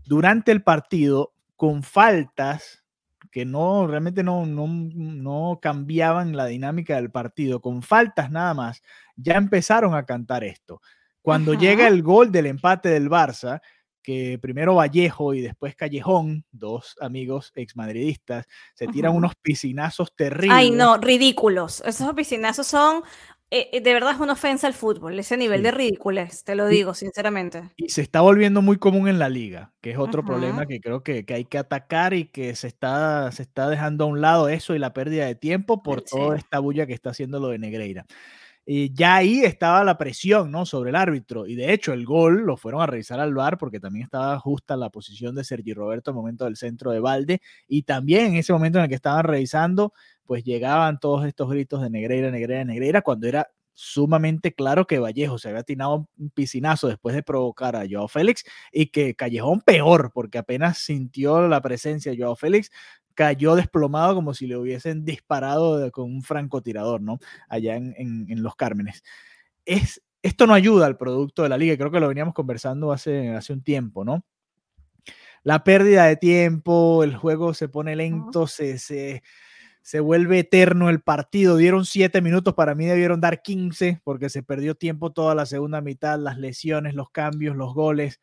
durante 0.04 0.52
el 0.52 0.62
partido, 0.62 1.32
con 1.56 1.82
faltas 1.82 2.84
que 3.32 3.44
no 3.44 3.88
realmente 3.88 4.22
no, 4.22 4.46
no, 4.46 4.68
no 4.68 5.58
cambiaban 5.60 6.36
la 6.36 6.46
dinámica 6.46 6.94
del 6.94 7.10
partido, 7.10 7.60
con 7.60 7.82
faltas 7.82 8.30
nada 8.30 8.54
más, 8.54 8.84
ya 9.16 9.34
empezaron 9.34 9.96
a 9.96 10.06
cantar 10.06 10.44
esto. 10.44 10.80
Cuando 11.22 11.54
llega 11.54 11.88
el 11.88 12.04
gol 12.04 12.30
del 12.30 12.46
empate 12.46 12.88
del 12.88 13.10
Barça, 13.10 13.60
que 14.02 14.38
primero 14.40 14.74
Vallejo 14.74 15.34
y 15.34 15.40
después 15.40 15.76
Callejón, 15.76 16.44
dos 16.50 16.96
amigos 17.00 17.52
exmadridistas, 17.54 18.46
se 18.74 18.86
tiran 18.86 19.14
unos 19.14 19.34
piscinazos 19.36 20.14
terribles. 20.14 20.56
Ay, 20.56 20.70
no, 20.70 20.96
ridículos. 20.96 21.82
Esos 21.86 22.12
piscinazos 22.14 22.66
son, 22.66 23.02
eh, 23.50 23.68
eh, 23.72 23.80
de 23.80 23.92
verdad 23.92 24.12
es 24.12 24.20
una 24.20 24.34
ofensa 24.34 24.66
al 24.66 24.74
fútbol, 24.74 25.18
ese 25.18 25.36
nivel 25.36 25.62
de 25.62 25.72
ridículos, 25.72 26.44
te 26.44 26.54
lo 26.54 26.68
digo 26.68 26.94
sinceramente. 26.94 27.70
Y 27.76 27.88
se 27.88 28.00
está 28.00 28.20
volviendo 28.20 28.62
muy 28.62 28.78
común 28.78 29.08
en 29.08 29.18
la 29.18 29.28
liga, 29.28 29.72
que 29.80 29.90
es 29.90 29.98
otro 29.98 30.24
problema 30.24 30.66
que 30.66 30.80
creo 30.80 31.02
que, 31.02 31.24
hay 31.28 31.44
que 31.44 31.58
atacar 31.58 32.14
y 32.14 32.26
que 32.26 32.54
se 32.54 32.68
está, 32.68 33.30
se 33.32 33.42
está 33.42 33.68
dejando 33.68 34.04
a 34.04 34.06
un 34.06 34.20
lado 34.20 34.48
eso 34.48 34.74
y 34.74 34.78
la 34.78 34.92
pérdida 34.92 35.26
de 35.26 35.34
tiempo 35.34 35.82
por 35.82 36.02
toda 36.02 36.36
esta 36.36 36.58
bulla 36.60 36.86
que 36.86 36.94
está 36.94 37.10
haciendo 37.10 37.40
lo 37.40 37.48
de 37.48 37.58
Negreira. 37.58 38.06
Y 38.72 38.94
ya 38.94 39.16
ahí 39.16 39.40
estaba 39.40 39.82
la 39.82 39.98
presión, 39.98 40.52
¿no? 40.52 40.64
Sobre 40.64 40.90
el 40.90 40.96
árbitro. 40.96 41.44
Y 41.44 41.56
de 41.56 41.72
hecho, 41.72 41.92
el 41.92 42.04
gol 42.06 42.42
lo 42.42 42.56
fueron 42.56 42.80
a 42.82 42.86
revisar 42.86 43.18
al 43.18 43.34
VAR 43.34 43.58
porque 43.58 43.80
también 43.80 44.04
estaba 44.04 44.38
justa 44.38 44.76
la 44.76 44.90
posición 44.90 45.34
de 45.34 45.42
Sergi 45.42 45.74
Roberto 45.74 46.12
al 46.12 46.14
momento 46.14 46.44
del 46.44 46.56
centro 46.56 46.92
de 46.92 47.00
Valde. 47.00 47.40
Y 47.66 47.82
también 47.82 48.26
en 48.26 48.36
ese 48.36 48.52
momento 48.52 48.78
en 48.78 48.84
el 48.84 48.88
que 48.88 48.94
estaban 48.94 49.24
revisando, 49.24 49.92
pues 50.24 50.44
llegaban 50.44 51.00
todos 51.00 51.26
estos 51.26 51.50
gritos 51.50 51.82
de 51.82 51.90
Negreira, 51.90 52.30
Negreira, 52.30 52.64
Negreira, 52.64 53.02
cuando 53.02 53.26
era 53.26 53.48
sumamente 53.74 54.54
claro 54.54 54.86
que 54.86 55.00
Vallejo 55.00 55.38
se 55.38 55.48
había 55.48 55.64
tirado 55.64 56.08
un 56.16 56.30
piscinazo 56.30 56.86
después 56.86 57.14
de 57.16 57.24
provocar 57.24 57.74
a 57.74 57.86
Joao 57.90 58.06
Félix 58.06 58.44
y 58.70 58.86
que 58.88 59.16
Callejón 59.16 59.62
peor, 59.62 60.12
porque 60.14 60.38
apenas 60.38 60.78
sintió 60.78 61.48
la 61.48 61.60
presencia 61.60 62.12
de 62.12 62.18
Joao 62.18 62.36
Félix, 62.36 62.70
cayó 63.14 63.54
desplomado 63.54 64.14
como 64.14 64.34
si 64.34 64.46
le 64.46 64.56
hubiesen 64.56 65.04
disparado 65.04 65.90
con 65.90 66.04
un 66.04 66.22
francotirador, 66.22 67.00
¿no? 67.00 67.18
Allá 67.48 67.76
en, 67.76 67.94
en, 67.96 68.42
Los 68.42 68.56
Cármenes. 68.56 69.02
Es, 69.64 70.02
esto 70.22 70.46
no 70.46 70.54
ayuda 70.54 70.86
al 70.86 70.96
producto 70.96 71.42
de 71.42 71.48
la 71.48 71.58
liga, 71.58 71.76
creo 71.76 71.90
que 71.90 72.00
lo 72.00 72.08
veníamos 72.08 72.34
conversando 72.34 72.92
hace, 72.92 73.30
hace 73.30 73.52
un 73.52 73.62
tiempo, 73.62 74.04
¿no? 74.04 74.24
La 75.42 75.64
pérdida 75.64 76.04
de 76.04 76.16
tiempo, 76.16 77.02
el 77.02 77.16
juego 77.16 77.54
se 77.54 77.68
pone 77.68 77.96
lento, 77.96 78.46
se, 78.46 78.78
se, 78.78 79.22
se 79.80 80.00
vuelve 80.00 80.40
eterno 80.40 80.90
el 80.90 81.00
partido. 81.00 81.56
Dieron 81.56 81.86
siete 81.86 82.20
minutos, 82.20 82.52
para 82.54 82.74
mí 82.74 82.84
debieron 82.84 83.22
dar 83.22 83.40
15 83.40 84.02
porque 84.04 84.28
se 84.28 84.42
perdió 84.42 84.74
tiempo 84.74 85.12
toda 85.12 85.34
la 85.34 85.46
segunda 85.46 85.80
mitad, 85.80 86.18
las 86.18 86.38
lesiones, 86.38 86.94
los 86.94 87.10
cambios, 87.10 87.56
los 87.56 87.72
goles 87.72 88.20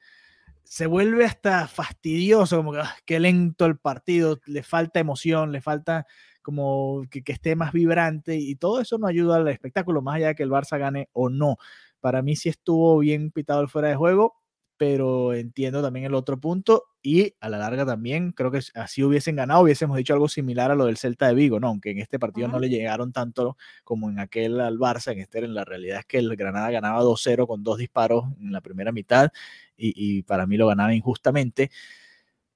se 0.69 0.85
vuelve 0.85 1.25
hasta 1.25 1.67
fastidioso, 1.67 2.57
como 2.57 2.73
que 2.73 2.79
ah, 2.79 2.95
qué 3.05 3.19
lento 3.19 3.65
el 3.65 3.77
partido, 3.77 4.39
le 4.45 4.63
falta 4.63 4.99
emoción, 4.99 5.51
le 5.51 5.61
falta 5.61 6.05
como 6.41 7.03
que, 7.09 7.23
esté 7.25 7.55
más 7.55 7.73
vibrante 7.73 8.35
y 8.37 8.55
todo 8.55 8.81
eso 8.81 8.97
no 8.97 9.07
ayuda 9.07 9.37
al 9.37 9.47
espectáculo, 9.47 10.01
más 10.01 10.15
allá 10.15 10.27
de 10.29 10.35
que 10.35 10.43
el 10.43 10.49
Barça 10.51 10.77
gane 10.77 11.09
o 11.13 11.29
no. 11.29 11.57
Para 11.99 12.21
mí 12.21 12.35
sí 12.35 12.49
estuvo 12.49 12.99
bien 12.99 13.31
pitado 13.31 13.61
el 13.61 13.69
fuera 13.69 13.89
de 13.89 13.95
juego, 13.95 14.35
pero 14.77 15.33
entiendo 15.33 15.81
también 15.81 16.05
el 16.05 16.13
otro 16.13 16.39
punto 16.39 16.85
y 17.01 17.33
a 17.39 17.49
la 17.49 17.57
larga 17.57 17.85
también 17.85 18.31
creo 18.31 18.51
que 18.51 18.59
así 18.75 19.03
hubiesen 19.03 19.35
ganado, 19.35 19.61
hubiésemos 19.61 19.97
dicho 19.97 20.13
algo 20.13 20.29
similar 20.29 20.71
a 20.71 20.75
lo 20.75 20.85
del 20.85 20.97
Celta 20.97 21.27
de 21.27 21.33
Vigo, 21.33 21.59
¿no? 21.59 21.67
Aunque 21.67 21.91
en 21.91 21.99
este 21.99 22.19
partido 22.19 22.47
no 22.47 22.59
le 22.59 22.69
llegaron 22.69 23.11
tanto 23.11 23.57
como 23.83 24.09
en 24.09 24.19
aquel 24.19 24.59
al 24.61 24.77
Barça, 24.77 25.11
en 25.13 25.19
este 25.19 25.39
en 25.39 25.53
la 25.53 25.65
realidad 25.65 25.99
es 25.99 26.05
que 26.05 26.19
el 26.19 26.35
Granada 26.35 26.69
ganaba 26.69 27.01
2-0 27.03 27.47
con 27.47 27.63
dos 27.63 27.77
disparos 27.77 28.25
en 28.39 28.51
la 28.51 28.61
primera 28.61 28.91
mitad 28.91 29.31
y, 29.77 30.23
para 30.23 30.47
mí 30.47 30.57
lo 30.57 30.67
ganaba 30.67 30.93
injustamente. 30.93 31.71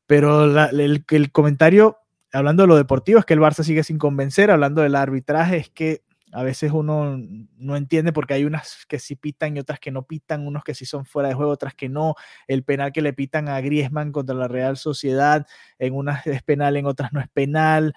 Pero 0.08 0.46
el, 0.70 1.06
el 1.08 1.32
comentario, 1.32 1.98
hablando 2.34 2.64
de 2.64 2.68
lo 2.68 2.76
deportivo, 2.76 3.20
es 3.20 3.26
que 3.26 3.34
el 3.34 3.40
Barça 3.40 3.64
sigue 3.64 3.84
sin 3.84 3.98
convencer, 3.98 4.52
hablando 4.52 4.82
del 4.82 4.96
arbitraje, 4.96 5.58
es 5.58 5.70
que 5.70 6.02
a 6.34 6.44
veces 6.44 6.72
uno 6.72 7.18
no 7.58 7.76
entiende 7.76 8.14
porque 8.14 8.34
hay 8.34 8.46
unas 8.46 8.86
que 8.88 9.00
sí 9.00 9.16
pitan 9.16 9.56
y 9.56 9.60
otras 9.60 9.80
que 9.80 9.92
no 9.92 10.04
pitan, 10.04 10.48
unos 10.48 10.64
que 10.64 10.74
sí 10.74 10.86
son 10.86 11.06
fuera 11.06 11.30
de 11.30 11.36
juego, 11.36 11.52
otras 11.52 11.74
que 11.74 11.90
no. 11.90 12.16
El 12.48 12.64
penal 12.64 12.92
que 12.92 13.02
le 13.02 13.14
pitan 13.14 13.50
a 13.50 13.60
Griezmann 13.62 14.12
contra 14.12 14.36
la 14.36 14.48
Real 14.48 14.78
Sociedad, 14.78 15.46
en 15.80 15.94
unas 15.94 16.26
es 16.28 16.44
penal, 16.44 16.78
en 16.78 16.86
otras 16.86 17.12
no 17.14 17.20
es 17.20 17.30
penal. 17.30 17.94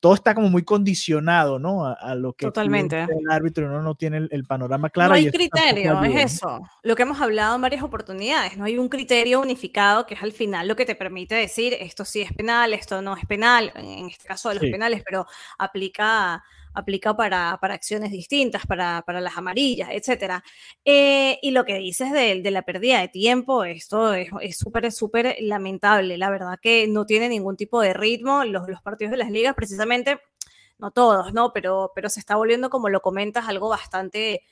Todo 0.00 0.14
está 0.14 0.34
como 0.34 0.48
muy 0.48 0.64
condicionado, 0.64 1.58
¿no? 1.58 1.84
A, 1.84 2.14
lo 2.14 2.32
que 2.32 2.46
Totalmente. 2.46 3.02
el 3.02 3.30
árbitro 3.30 3.66
uno 3.66 3.82
no 3.82 3.94
tiene 3.94 4.26
el, 4.30 4.44
panorama 4.44 4.88
claro. 4.88 5.10
No 5.10 5.16
hay 5.16 5.30
criterio, 5.30 6.02
es 6.04 6.34
eso. 6.34 6.62
Lo 6.82 6.96
que 6.96 7.02
hemos 7.02 7.20
hablado 7.20 7.56
en 7.56 7.60
varias 7.60 7.82
oportunidades, 7.82 8.56
no 8.56 8.64
hay 8.64 8.78
un 8.78 8.88
criterio 8.88 9.42
unificado 9.42 10.06
que 10.06 10.14
es 10.14 10.22
al 10.22 10.32
final 10.32 10.66
lo 10.68 10.74
que 10.74 10.86
te 10.86 10.94
permite 10.94 11.34
decir 11.34 11.76
esto 11.78 12.06
sí 12.06 12.22
es 12.22 12.32
penal, 12.32 12.72
esto 12.72 13.02
no 13.02 13.14
es 13.14 13.26
penal, 13.26 13.72
en 13.74 14.06
este 14.06 14.26
caso 14.26 14.48
de 14.48 14.54
los 14.54 14.64
penales, 14.64 15.02
pero 15.04 15.26
aplica 15.58 16.42
aplica 16.74 17.16
para, 17.16 17.58
para 17.60 17.74
acciones 17.74 18.10
distintas, 18.10 18.66
para, 18.66 19.02
para, 19.06 19.20
las 19.20 19.36
amarillas, 19.36 19.90
etc. 19.92 20.42
Eh, 20.84 21.38
y 21.42 21.50
lo 21.50 21.64
que 21.64 21.74
dices 21.74 22.12
de, 22.12 22.40
de, 22.42 22.50
la 22.50 22.62
pérdida 22.62 23.00
de 23.00 23.08
tiempo, 23.08 23.64
esto 23.64 24.14
es 24.14 24.30
súper, 24.56 24.90
súper 24.92 25.36
lamentable. 25.40 26.18
La 26.18 26.30
verdad 26.30 26.58
que 26.60 26.86
no 26.88 27.06
tiene 27.06 27.28
ningún 27.28 27.56
tipo 27.56 27.80
de 27.80 27.94
ritmo 27.94 28.44
los, 28.44 28.68
los 28.68 28.82
partidos 28.82 29.10
de 29.10 29.18
las 29.18 29.30
ligas, 29.30 29.54
precisamente, 29.54 30.20
no 30.78 30.90
todos, 30.90 31.32
¿no? 31.32 31.52
Pero, 31.52 31.92
pero 31.94 32.08
se 32.08 32.20
está 32.20 32.36
volviendo, 32.36 32.70
como 32.70 32.88
lo 32.88 33.00
comentas, 33.00 33.48
algo 33.48 33.68
bastante 33.68 34.42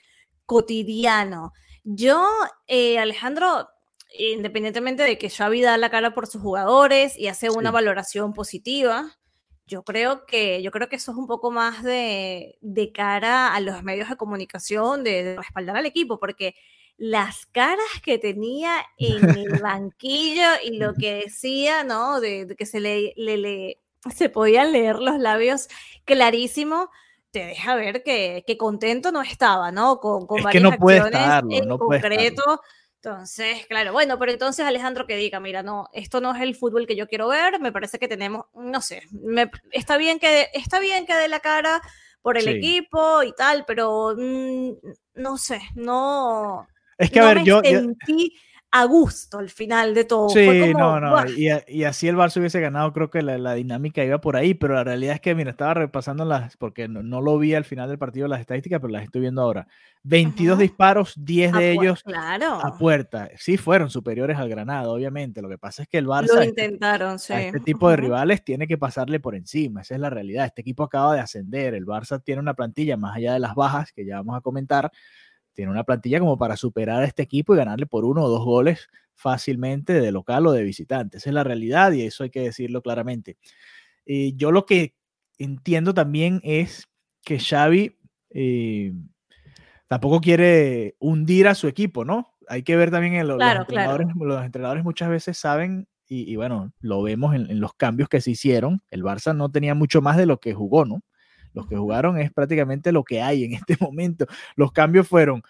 cotidiano. 0.47 1.53
Yo, 1.85 2.27
eh, 2.67 2.99
Alejandro, 2.99 3.69
independientemente 4.19 5.03
de 5.03 5.19
que 5.19 5.31
Xavi 5.31 5.63
da 5.63 5.77
la 5.79 5.91
cara 5.91 6.15
por 6.15 6.27
sus 6.27 6.43
jugadores 6.43 7.19
y 7.19 7.29
hace 7.29 7.51
una 7.51 7.71
valoración 7.71 8.33
positiva, 8.33 9.18
yo 9.69 9.83
creo 9.83 10.25
que, 10.27 10.63
yo 10.63 10.71
creo 10.71 10.89
que 10.89 10.97
eso 10.97 11.13
es 11.13 11.19
un 11.19 11.27
poco 11.27 11.51
más 11.51 11.85
de, 11.85 12.59
de 12.61 12.91
cara 12.91 13.55
a 13.55 13.61
los 13.61 13.83
medios 13.83 14.09
de 14.09 14.17
comunicación, 14.17 15.05
de, 15.05 15.37
respaldar 15.37 15.77
al 15.77 15.87
equipo, 15.87 16.19
porque 16.19 16.55
las 16.97 17.47
caras 17.47 17.87
que 18.03 18.19
tenía 18.19 18.85
en 18.97 19.29
el 19.29 19.61
banquillo 19.63 20.49
y 20.65 20.79
lo 20.79 20.95
que 20.95 21.27
decía, 21.27 21.85
¿no? 21.85 22.21
De, 22.21 22.55
que 22.59 22.67
se 22.67 22.81
le, 22.81 23.13
le, 23.17 23.79
se 24.13 24.31
podían 24.31 24.73
leer 24.73 24.97
los 24.97 25.19
labios 25.19 25.69
clarísimo, 26.05 26.91
te 27.31 27.45
deja 27.45 27.75
ver 27.75 28.03
que, 28.03 28.43
que 28.47 28.57
contento 28.57 29.13
no 29.13 29.21
estaba, 29.21 29.71
¿no? 29.71 30.01
Con, 30.01 30.27
con 30.27 30.43
varias 30.43 30.63
no 30.63 30.71
acciones 30.71 31.43
en 31.51 31.79
concreto. 31.79 32.63
Entonces, 33.09 33.67
claro, 33.67 33.93
bueno, 33.93 34.19
pero 34.19 34.33
entonces 34.33 34.67
Alejandro 34.67 35.07
que 35.07 35.17
diga, 35.17 35.41
mira, 35.41 35.63
no, 35.63 35.89
esto 35.95 36.21
no 36.21 36.35
es 36.35 36.43
el 36.43 36.55
fútbol 36.55 36.87
que 36.87 36.95
yo 36.95 37.09
quiero 37.09 37.27
ver, 37.29 37.59
me 37.59 37.73
parece 37.73 37.99
que 37.99 38.07
tenemos, 38.07 38.45
no 38.55 38.83
sé, 38.83 39.03
me, 39.13 39.51
está, 39.71 39.97
bien 39.97 40.19
que, 40.19 40.49
está 40.53 40.79
bien 40.79 41.07
que 41.07 41.15
dé 41.15 41.27
la 41.27 41.41
cara 41.41 41.81
por 42.21 42.37
el 42.37 42.49
equipo 42.49 43.23
y 43.23 43.33
tal, 43.33 43.65
pero 43.67 44.15
mm, 44.15 44.73
no 45.15 45.39
sé, 45.39 45.61
no... 45.75 46.69
Es 46.99 47.11
que 47.11 47.21
a 47.21 47.33
ver, 47.33 47.45
yo, 47.45 47.63
a 48.71 48.85
gusto 48.85 49.39
al 49.39 49.49
final 49.49 49.95
de 49.95 50.05
todo. 50.05 50.29
Sí, 50.29 50.75
no, 50.77 51.01
no, 51.01 51.27
y, 51.31 51.49
y, 51.69 51.85
así 51.85 52.07
el 52.07 52.17
Barça 52.17 52.39
hubiese 52.39 52.61
ganado, 52.61 52.93
creo 52.93 53.11
que 53.11 53.23
la, 53.23 53.39
la, 53.39 53.55
dinámica 53.55 54.05
iba 54.05 54.21
por 54.21 54.37
ahí, 54.37 54.53
pero 54.53 54.75
la 54.75 54.85
realidad 54.85 55.15
es 55.15 55.21
que, 55.21 55.35
mira, 55.35 55.51
estaba 55.51 55.73
repasando 55.75 56.27
las, 56.27 56.57
porque 56.59 56.87
no, 56.87 57.03
no, 57.03 57.23
lo 57.23 57.39
vi 57.39 57.55
al 57.55 57.65
final 57.65 57.89
del 57.89 57.99
partido 57.99 58.29
las 58.29 58.41
estadísticas, 58.41 58.79
pero 58.81 58.93
las 58.93 59.05
estoy 59.05 59.23
viendo 59.23 59.41
ahora. 59.41 59.67
22 60.03 60.59
disparos, 60.59 61.15
10 61.17 61.53
de 61.53 61.73
ellos 61.73 62.05
a 62.15 62.77
puerta. 62.79 63.31
Sí, 63.37 63.57
fueron 63.57 63.91
superiores 63.91 64.37
al 64.39 64.49
Granada, 64.49 64.89
obviamente. 64.89 65.43
Lo 65.43 65.49
que 65.49 65.59
pasa 65.59 65.83
es 65.83 65.89
que 65.89 65.99
el 65.99 66.07
Barça. 66.07 66.35
Lo 66.35 66.41
este 66.41 66.49
intentaron, 66.49 67.19
sí. 67.19 67.33
este 67.33 67.61
tipo 67.61 67.89
de 67.89 67.97
rivales 67.97 68.45
tiene 68.45 68.67
que 68.67 68.79
pasarle 68.79 69.19
por 69.19 69.35
encima, 69.35 69.81
esa 69.81 69.95
es 69.95 70.01
la 70.01 70.11
realidad. 70.11 70.47
Este 70.47 70.61
equipo 70.61 70.85
acaba 70.85 71.15
de 71.15 71.21
ascender, 71.21 71.75
el 71.75 71.87
Barça 71.87 72.23
tiene 72.23 72.41
una 72.41 72.55
plantilla 72.55 72.97
más 72.97 73.17
allá 73.17 73.33
de 73.33 73.41
las 73.41 73.55
bajas, 73.55 73.93
que 73.93 74.05
ya 74.05 74.17
vamos 74.17 74.37
a 74.37 74.41
comentar 74.41 74.91
tiene 75.59 75.73
una 75.73 75.83
plantilla 75.83 76.21
como 76.21 76.39
para 76.39 76.57
superar 76.57 77.03
a 77.03 77.05
este 77.05 77.25
equipo 77.25 77.53
y 77.53 77.57
ganarle 77.57 77.85
por 77.85 78.05
uno 78.05 78.23
o 78.23 78.29
dos 78.29 78.45
goles 78.45 78.89
fácilmente 79.17 79.93
de 79.95 80.13
local 80.13 80.47
o 80.47 80.53
de 80.53 80.63
visitante. 80.63 81.17
Esa 81.17 81.31
es 81.31 81.35
la 81.35 81.43
realidad 81.43 81.91
y 81.91 82.03
eso 82.03 82.23
hay 82.23 82.31
que 82.31 82.43
decirlo 82.43 82.81
claramente. 82.81 83.39
y 84.07 84.37
yo 84.37 84.53
lo 84.53 84.67
que 84.67 84.95
entiendo 85.37 85.95
también 85.95 86.41
es 86.45 86.87
que 87.25 87.41
Xavi 87.41 87.99
eh, 88.31 88.93
tampoco 89.89 90.21
quiere 90.21 90.95
hundir 91.01 91.49
a 91.49 91.57
su 91.57 91.67
equipo, 91.67 92.05
¿no? 92.05 92.37
Hay 92.47 92.63
que 92.63 92.77
ver 92.77 92.93
también 92.93 93.15
en 93.15 93.27
los, 93.27 93.43
entrenadores, 93.43 94.07
los 94.15 94.45
entrenadores 94.45 94.85
muchas 94.85 95.11
veces 95.11 95.39
saben 95.39 95.89
y, 96.07 96.37
bueno, 96.37 96.73
lo 96.79 97.03
vemos 97.03 97.35
en, 97.35 97.51
en, 97.51 97.59
los 97.59 97.75
cambios 97.75 98.09
que 98.09 98.21
se 98.21 98.31
hicieron. 98.31 98.81
El 98.91 99.03
Barça 99.03 99.37
no 99.37 99.51
tenía 99.51 99.75
mucho 99.75 100.03
más 100.03 100.17
de 100.17 100.25
lo 100.25 100.39
que 100.39 100.55
jugó, 100.55 100.85
¿no? 100.85 101.03
Los 101.59 101.67
que 101.67 101.77
jugaron 101.77 102.19
es 102.19 102.33
prácticamente 102.33 102.93
lo 102.93 103.03
que 103.03 103.21
hay 103.21 103.43
en 103.43 103.55
este 103.55 103.77
momento. 103.81 104.27
Los 104.55 104.71
cambios 104.71 105.09
fueron 105.09 105.43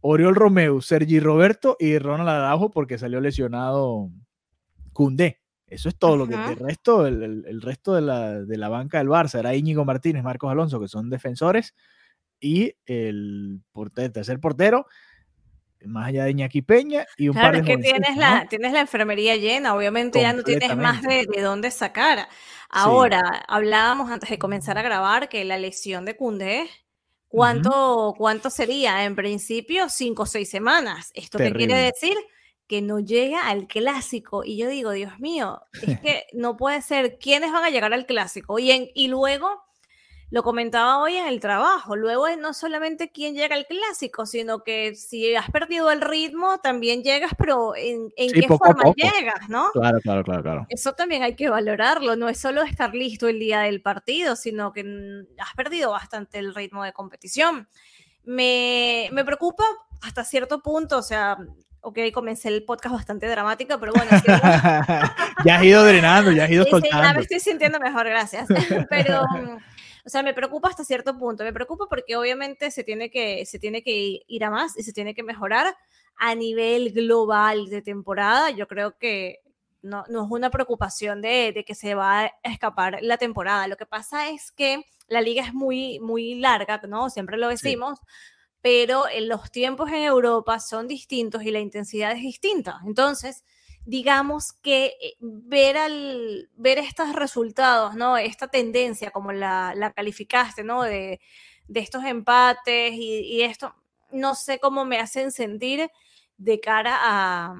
Oriol 0.00 0.34
Romeu, 0.34 0.82
Sergi 0.82 1.20
Roberto 1.20 1.78
y 1.80 1.98
Ronald 1.98 2.28
Araujo 2.28 2.70
porque 2.70 2.98
salió 2.98 3.18
lesionado 3.18 4.10
Cundé. 4.92 5.40
Eso 5.66 5.88
es 5.88 5.96
todo 5.96 6.18
lo 6.18 6.28
que 6.28 6.34
el 6.34 6.56
resto, 6.56 7.06
el, 7.06 7.62
resto 7.62 7.94
de 7.94 8.02
la, 8.02 8.42
de 8.42 8.58
la, 8.58 8.68
banca 8.68 8.98
del 8.98 9.08
Barça 9.08 9.38
era 9.38 9.54
Íñigo 9.54 9.86
Martínez, 9.86 10.22
Marcos 10.22 10.50
Alonso, 10.50 10.78
que 10.78 10.88
son 10.88 11.08
defensores, 11.08 11.74
y 12.38 12.74
el, 12.84 13.62
portero, 13.72 14.12
tercer 14.12 14.38
portero, 14.38 14.86
más 15.86 16.08
allá 16.08 16.24
de 16.24 16.30
Iñaki 16.30 16.62
Peña 16.62 17.06
y 17.16 17.28
un 17.28 17.34
par 17.34 17.52
de 17.52 17.58
es 17.60 17.66
que 17.66 17.76
tienes 17.78 18.16
la, 18.16 18.46
tienes 18.48 18.72
la 18.72 18.80
enfermería 18.80 19.36
llena, 19.36 19.74
obviamente 19.74 20.20
ya 20.20 20.32
no 20.32 20.42
tienes 20.42 20.76
más 20.76 21.02
de, 21.02 21.26
de 21.26 21.40
dónde 21.42 21.70
sacar. 21.70 22.28
Ahora, 22.68 23.44
hablábamos 23.46 24.10
antes 24.10 24.30
de 24.30 24.38
comenzar 24.38 24.78
a 24.78 24.82
grabar 24.82 25.28
que 25.28 25.44
la 25.44 25.58
lesión 25.58 26.04
de 26.04 26.16
Cundé, 26.16 26.68
¿cuánto, 27.28 28.14
¿cuánto 28.16 28.50
sería? 28.50 29.04
En 29.04 29.14
principio, 29.14 29.88
cinco 29.88 30.24
o 30.24 30.26
seis 30.26 30.50
semanas. 30.50 31.12
¿Esto 31.14 31.38
qué 31.38 31.52
quiere 31.52 31.76
decir? 31.76 32.16
Que 32.66 32.82
no 32.82 32.98
llega 32.98 33.48
al 33.48 33.68
clásico. 33.68 34.42
Y 34.44 34.56
yo 34.56 34.68
digo, 34.68 34.90
Dios 34.90 35.20
mío, 35.20 35.62
es 35.82 36.00
que 36.00 36.24
no 36.32 36.56
puede 36.56 36.82
ser. 36.82 37.18
¿Quiénes 37.18 37.52
van 37.52 37.64
a 37.64 37.70
llegar 37.70 37.92
al 37.92 38.06
clásico? 38.06 38.58
Y, 38.58 38.72
en, 38.72 38.88
y 38.94 39.06
luego 39.06 39.62
lo 40.34 40.42
comentaba 40.42 40.98
hoy 40.98 41.14
en 41.14 41.28
el 41.28 41.38
trabajo. 41.38 41.94
Luego 41.94 42.26
es 42.26 42.36
no 42.36 42.54
solamente 42.54 43.08
quién 43.12 43.36
llega 43.36 43.54
al 43.54 43.66
clásico, 43.66 44.26
sino 44.26 44.64
que 44.64 44.96
si 44.96 45.32
has 45.36 45.48
perdido 45.48 45.92
el 45.92 46.00
ritmo, 46.00 46.58
también 46.58 47.04
llegas, 47.04 47.30
pero 47.38 47.76
en, 47.76 48.10
qué 48.16 48.44
forma 48.48 48.92
llegas, 48.96 49.48
¿no? 49.48 49.70
Claro, 49.72 50.00
claro, 50.00 50.24
claro, 50.24 50.42
claro. 50.42 50.66
Eso 50.70 50.92
también 50.94 51.22
hay 51.22 51.36
que 51.36 51.48
valorarlo. 51.48 52.16
No 52.16 52.28
es 52.28 52.40
solo 52.40 52.64
estar 52.64 52.96
listo 52.96 53.28
el 53.28 53.38
día 53.38 53.60
del 53.60 53.80
partido, 53.80 54.34
sino 54.34 54.72
que 54.72 54.80
has 55.38 55.54
perdido 55.54 55.92
bastante 55.92 56.40
el 56.40 56.52
ritmo 56.52 56.82
de 56.82 56.92
competición. 56.92 57.68
Me, 58.24 59.10
me 59.12 59.24
preocupa 59.24 59.62
hasta 60.02 60.24
cierto 60.24 60.60
punto, 60.60 60.98
o 60.98 61.02
sea, 61.02 61.38
ok, 61.84 61.98
comencé 62.12 62.48
el 62.48 62.64
podcast 62.64 62.96
bastante 62.96 63.28
dramática, 63.28 63.78
pero 63.78 63.92
bueno. 63.92 64.10
ya 65.44 65.56
has 65.56 65.62
ido 65.62 65.84
drenando, 65.84 66.32
ya 66.32 66.44
has 66.44 66.50
ido 66.50 66.64
sí, 66.64 66.70
soltando. 66.70 67.08
Sí, 67.08 67.14
me 67.14 67.20
estoy 67.20 67.38
sintiendo 67.40 67.78
mejor, 67.78 68.08
gracias. 68.08 68.48
pero, 68.90 69.24
o 70.04 70.08
sea, 70.08 70.22
me 70.22 70.34
preocupa 70.34 70.68
hasta 70.68 70.84
cierto 70.84 71.16
punto. 71.18 71.44
Me 71.44 71.52
preocupa 71.52 71.86
porque 71.88 72.16
obviamente 72.16 72.70
se 72.70 72.84
tiene 72.84 73.10
que, 73.10 73.46
se 73.46 73.58
tiene 73.58 73.82
que 73.82 74.22
ir 74.26 74.44
a 74.44 74.50
más 74.50 74.76
y 74.78 74.82
se 74.82 74.92
tiene 74.92 75.14
que 75.14 75.22
mejorar 75.22 75.74
a 76.16 76.34
nivel 76.34 76.92
global 76.92 77.68
de 77.68 77.82
temporada. 77.82 78.50
Yo 78.50 78.68
creo 78.68 78.98
que 78.98 79.40
no, 79.82 80.04
no 80.08 80.24
es 80.24 80.30
una 80.30 80.50
preocupación 80.50 81.20
de, 81.20 81.52
de, 81.52 81.64
que 81.64 81.74
se 81.74 81.94
va 81.94 82.22
a 82.22 82.32
escapar 82.42 82.98
la 83.02 83.18
temporada. 83.18 83.66
Lo 83.66 83.76
que 83.76 83.86
pasa 83.86 84.28
es 84.28 84.52
que 84.52 84.84
la 85.08 85.20
liga 85.20 85.44
es 85.44 85.54
muy, 85.54 85.98
muy 86.00 86.34
larga, 86.36 86.80
¿no? 86.86 87.10
Siempre 87.10 87.36
lo 87.36 87.48
decimos. 87.48 87.98
Sí 87.98 88.06
pero 88.64 89.06
en 89.10 89.28
los 89.28 89.50
tiempos 89.50 89.90
en 89.90 90.04
Europa 90.04 90.58
son 90.58 90.88
distintos 90.88 91.42
y 91.42 91.50
la 91.50 91.60
intensidad 91.60 92.12
es 92.12 92.22
distinta. 92.22 92.80
Entonces, 92.86 93.44
digamos 93.86 94.52
que 94.52 94.86
eh, 95.00 95.16
ver, 95.20 95.76
al, 95.76 96.48
ver 96.56 96.78
estos 96.78 97.12
resultados, 97.14 97.94
¿no? 97.94 98.16
Esta 98.16 98.48
tendencia, 98.48 99.10
como 99.10 99.32
la, 99.32 99.74
la 99.74 99.92
calificaste, 99.92 100.64
¿no? 100.64 100.82
De, 100.82 101.20
de 101.68 101.80
estos 101.80 102.04
empates 102.04 102.92
y, 102.92 103.20
y, 103.20 103.42
esto, 103.42 103.74
no 104.12 104.34
sé 104.34 104.58
cómo 104.58 104.84
me 104.84 104.98
hacen 104.98 105.30
sentir 105.30 105.90
de 106.36 106.60
cara 106.60 106.96
a, 107.00 107.54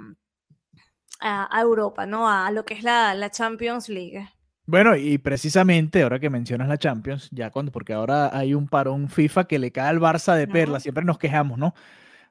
a, 1.21 1.59
a 1.59 1.61
Europa, 1.61 2.07
¿no? 2.07 2.29
A, 2.29 2.51
lo 2.51 2.65
que 2.65 2.75
es 2.75 2.83
la, 2.83 3.15
la 3.15 3.31
Champions 3.31 3.89
League. 3.89 4.29
Bueno, 4.67 4.97
y 4.97 5.19
precisamente 5.19 6.03
ahora 6.03 6.19
que 6.19 6.31
mencionas 6.31 6.69
la 6.69 6.79
Champions, 6.79 7.29
ya 7.33 7.51
cuando, 7.51 7.71
porque 7.71 7.93
ahora 7.93 8.35
hay 8.35 8.55
un 8.55 8.67
parón 8.67 9.11
FIFA 9.11 9.45
que 9.45 9.59
le 9.59 9.71
cae 9.73 9.89
al 9.89 10.01
Barça 10.01 10.35
de 10.37 10.49
perla, 10.49 10.81
siempre 10.81 11.05
nos 11.05 11.19
quejamos, 11.19 11.59
¿no? 11.59 11.75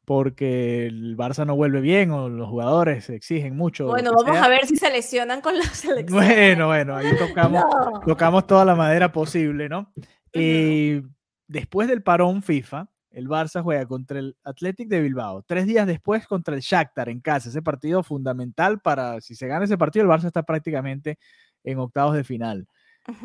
Porque 0.05 0.87
el 0.87 1.15
Barça 1.15 1.45
no 1.45 1.55
vuelve 1.55 1.79
bien 1.79 2.11
o 2.11 2.27
los 2.27 2.49
jugadores 2.49 3.09
exigen 3.09 3.55
mucho. 3.55 3.87
Bueno, 3.87 4.11
vamos 4.11 4.35
sea. 4.35 4.43
a 4.43 4.49
ver 4.49 4.65
si 4.65 4.75
se 4.75 4.89
lesionan 4.91 5.39
con 5.41 5.57
la 5.57 5.63
selección. 5.73 6.23
Bueno, 6.23 6.67
bueno, 6.67 6.95
ahí 6.95 7.15
tocamos, 7.17 7.63
no. 7.63 8.01
tocamos 8.05 8.45
toda 8.45 8.65
la 8.65 8.75
madera 8.75 9.11
posible, 9.11 9.69
¿no? 9.69 9.93
Y 10.33 11.01
después 11.47 11.87
del 11.87 12.03
parón 12.03 12.43
FIFA, 12.43 12.89
el 13.11 13.29
Barça 13.29 13.61
juega 13.61 13.85
contra 13.85 14.19
el 14.19 14.35
Athletic 14.43 14.89
de 14.89 15.01
Bilbao. 15.01 15.43
Tres 15.43 15.67
días 15.67 15.85
después 15.85 16.25
contra 16.27 16.55
el 16.55 16.61
Shakhtar 16.61 17.09
en 17.09 17.21
casa. 17.21 17.49
Ese 17.49 17.61
partido 17.61 18.01
fundamental 18.03 18.81
para, 18.81 19.21
si 19.21 19.35
se 19.35 19.47
gana 19.47 19.65
ese 19.65 19.77
partido, 19.77 20.03
el 20.03 20.11
Barça 20.11 20.25
está 20.25 20.43
prácticamente 20.43 21.19
en 21.63 21.77
octavos 21.77 22.15
de 22.15 22.23
final. 22.23 22.67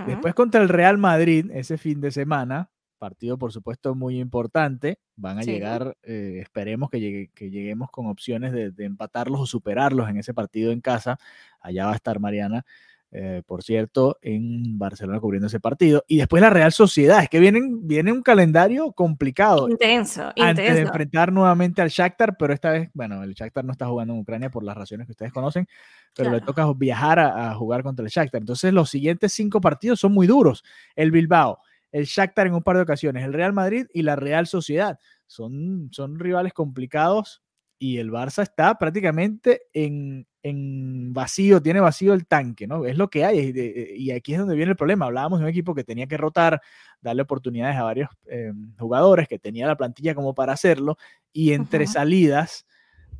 Después 0.06 0.34
contra 0.34 0.60
el 0.60 0.68
Real 0.68 0.98
Madrid, 0.98 1.50
ese 1.52 1.78
fin 1.78 2.00
de 2.00 2.10
semana, 2.10 2.70
partido 2.98 3.38
por 3.38 3.52
supuesto 3.52 3.94
muy 3.94 4.20
importante, 4.20 4.98
van 5.16 5.38
a 5.38 5.42
sí. 5.42 5.52
llegar, 5.52 5.96
eh, 6.02 6.40
esperemos 6.42 6.90
que, 6.90 7.00
llegue, 7.00 7.30
que, 7.34 7.50
lleguemos 7.50 7.90
con 7.90 8.06
opciones 8.06 8.52
de, 8.52 8.70
de, 8.70 8.84
empatarlos 8.84 9.40
o 9.40 9.46
superarlos 9.46 10.08
en 10.08 10.18
ese 10.18 10.34
partido 10.34 10.72
en 10.72 10.80
casa. 10.80 11.18
Allá 11.60 11.86
va 11.86 11.92
a 11.92 11.96
estar 11.96 12.20
Mariana, 12.20 12.64
eh, 13.10 13.42
por 13.46 13.62
cierto, 13.62 14.18
en 14.20 14.78
Barcelona 14.78 15.18
cubriendo 15.18 15.46
ese 15.46 15.60
partido. 15.60 16.04
Y 16.06 16.18
después 16.18 16.42
la 16.42 16.50
Real 16.50 16.72
Sociedad, 16.72 17.22
es 17.22 17.30
que 17.30 17.40
vienen, 17.40 17.86
viene 17.88 18.12
un 18.12 18.22
calendario 18.22 18.92
complicado. 18.92 19.68
Intenso, 19.68 20.24
antes 20.24 20.48
intenso. 20.48 20.74
de 20.74 20.80
enfrentar 20.80 21.32
nuevamente 21.32 21.80
al 21.80 21.88
Shakhtar, 21.88 22.36
pero 22.36 22.52
esta 22.52 22.70
vez, 22.70 22.90
bueno, 22.92 23.22
el 23.22 23.32
Shakhtar 23.32 23.64
no 23.64 23.72
está 23.72 23.86
jugando 23.86 24.12
en 24.12 24.20
Ucrania 24.20 24.50
por 24.50 24.62
las 24.62 24.76
razones 24.76 25.06
que 25.06 25.12
ustedes 25.12 25.32
conocen, 25.32 25.66
pero 26.14 26.30
claro. 26.30 26.40
le 26.40 26.46
toca 26.46 26.70
viajar 26.74 27.18
a, 27.18 27.50
a, 27.50 27.54
jugar 27.54 27.82
contra 27.82 28.04
el 28.04 28.10
Shakhtar. 28.10 28.42
Entonces 28.42 28.74
los 28.74 28.90
siguientes 28.90 29.32
cinco 29.32 29.60
partidos 29.60 30.00
son 30.00 30.12
muy 30.12 30.26
duros. 30.26 30.62
El 30.94 31.10
Bilbao, 31.10 31.60
el 31.92 32.04
Shakhtar 32.04 32.46
en 32.46 32.54
un 32.54 32.62
par 32.62 32.76
de 32.76 32.82
ocasiones, 32.82 33.24
el 33.24 33.32
Real 33.32 33.52
Madrid 33.52 33.86
y 33.92 34.02
la 34.02 34.16
Real 34.16 34.46
Sociedad. 34.46 34.98
Son, 35.26 35.88
son 35.92 36.18
rivales 36.18 36.52
complicados 36.52 37.42
y 37.78 37.98
el 37.98 38.10
Barça 38.10 38.42
está 38.42 38.76
prácticamente 38.76 39.62
en, 39.72 40.26
en, 40.42 41.12
vacío, 41.12 41.62
tiene 41.62 41.80
vacío 41.80 42.12
el 42.12 42.26
tanque, 42.26 42.66
¿no? 42.66 42.84
Es 42.84 42.96
lo 42.96 43.08
que 43.08 43.24
hay 43.24 43.38
y, 43.38 44.04
y, 44.04 44.10
aquí 44.10 44.32
es 44.32 44.40
donde 44.40 44.56
viene 44.56 44.72
el 44.72 44.76
problema. 44.76 45.06
Hablábamos 45.06 45.38
de 45.38 45.44
un 45.44 45.50
equipo 45.50 45.74
que 45.74 45.84
tenía 45.84 46.06
que 46.06 46.16
rotar, 46.16 46.60
darle 47.00 47.22
oportunidades 47.22 47.76
a 47.76 47.84
varios 47.84 48.10
eh, 48.26 48.52
jugadores, 48.78 49.28
que 49.28 49.38
tenía 49.38 49.66
la 49.66 49.76
plantilla 49.76 50.14
como 50.14 50.34
para 50.34 50.52
hacerlo 50.52 50.96
y 51.32 51.52
entre 51.52 51.86
salidas, 51.86 52.66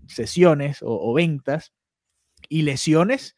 sesiones 0.06 0.82
o, 0.82 0.88
o, 0.88 1.14
ventas 1.14 1.72
y 2.48 2.62
lesiones, 2.62 3.36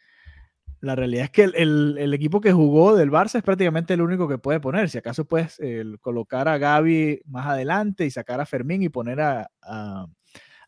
la 0.81 0.97
realidad 0.97 1.25
es 1.25 1.31
que 1.31 1.45
el, 1.45 1.55
el, 1.57 1.97
el, 1.99 2.15
equipo 2.15 2.41
que 2.41 2.53
jugó 2.53 2.97
del 2.97 3.11
Barça 3.11 3.37
es 3.37 3.43
prácticamente 3.43 3.95
el 3.95 4.01
único 4.01 4.29
que 4.29 4.39
puede 4.39 4.61
poner. 4.61 4.89
Si 4.89 4.99
acaso 4.99 5.25
puedes 5.27 5.59
eh, 5.61 5.85
colocar 6.01 6.49
a 6.49 6.59
Gaby 6.59 7.23
más 7.27 7.47
adelante 7.47 8.07
y 8.07 8.11
sacar 8.11 8.41
a 8.41 8.47
Fermín 8.47 8.83
y 8.83 8.89
poner 8.89 9.21
a, 9.21 9.51
a 9.63 10.07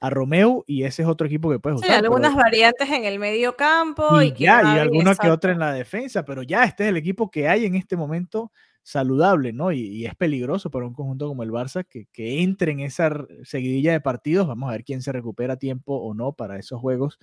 a 0.03 0.11
Romeo 0.11 0.65
y 0.67 0.83
ese 0.83 1.03
es 1.03 1.09
otro 1.09 1.29
equipo 1.29 1.49
que 1.49 1.61
puedes 1.61 1.79
usar. 1.79 1.91
Sí, 1.91 1.97
algunas 1.97 2.33
pero... 2.33 2.43
variantes 2.43 2.91
en 2.91 3.05
el 3.05 3.21
medio 3.21 3.55
campo 3.55 4.21
y, 4.21 4.27
y 4.27 4.33
ya, 4.33 4.75
y 4.75 4.79
alguna 4.81 5.15
que 5.15 5.31
otra 5.31 5.53
en 5.53 5.61
la 5.61 5.73
defensa, 5.73 6.25
pero 6.25 6.43
ya 6.43 6.65
este 6.65 6.83
es 6.83 6.89
el 6.89 6.97
equipo 6.97 7.31
que 7.31 7.47
hay 7.49 7.67
en 7.67 7.77
este 7.77 7.97
momento 7.97 8.51
saludable, 8.83 9.53
¿no? 9.53 9.71
Y, 9.71 9.83
y 9.83 10.07
es 10.07 10.17
peligroso 10.17 10.71
para 10.71 10.87
un 10.87 10.93
conjunto 10.93 11.29
como 11.29 11.45
el 11.45 11.53
Barça 11.53 11.87
que, 11.89 12.07
que, 12.07 12.43
entre 12.43 12.73
en 12.73 12.81
esa 12.81 13.13
seguidilla 13.45 13.93
de 13.93 14.01
partidos. 14.01 14.49
Vamos 14.49 14.69
a 14.69 14.73
ver 14.73 14.83
quién 14.83 15.03
se 15.03 15.13
recupera 15.13 15.53
a 15.53 15.59
tiempo 15.59 15.95
o 15.95 16.15
no 16.15 16.33
para 16.33 16.59
esos 16.59 16.81
juegos 16.81 17.21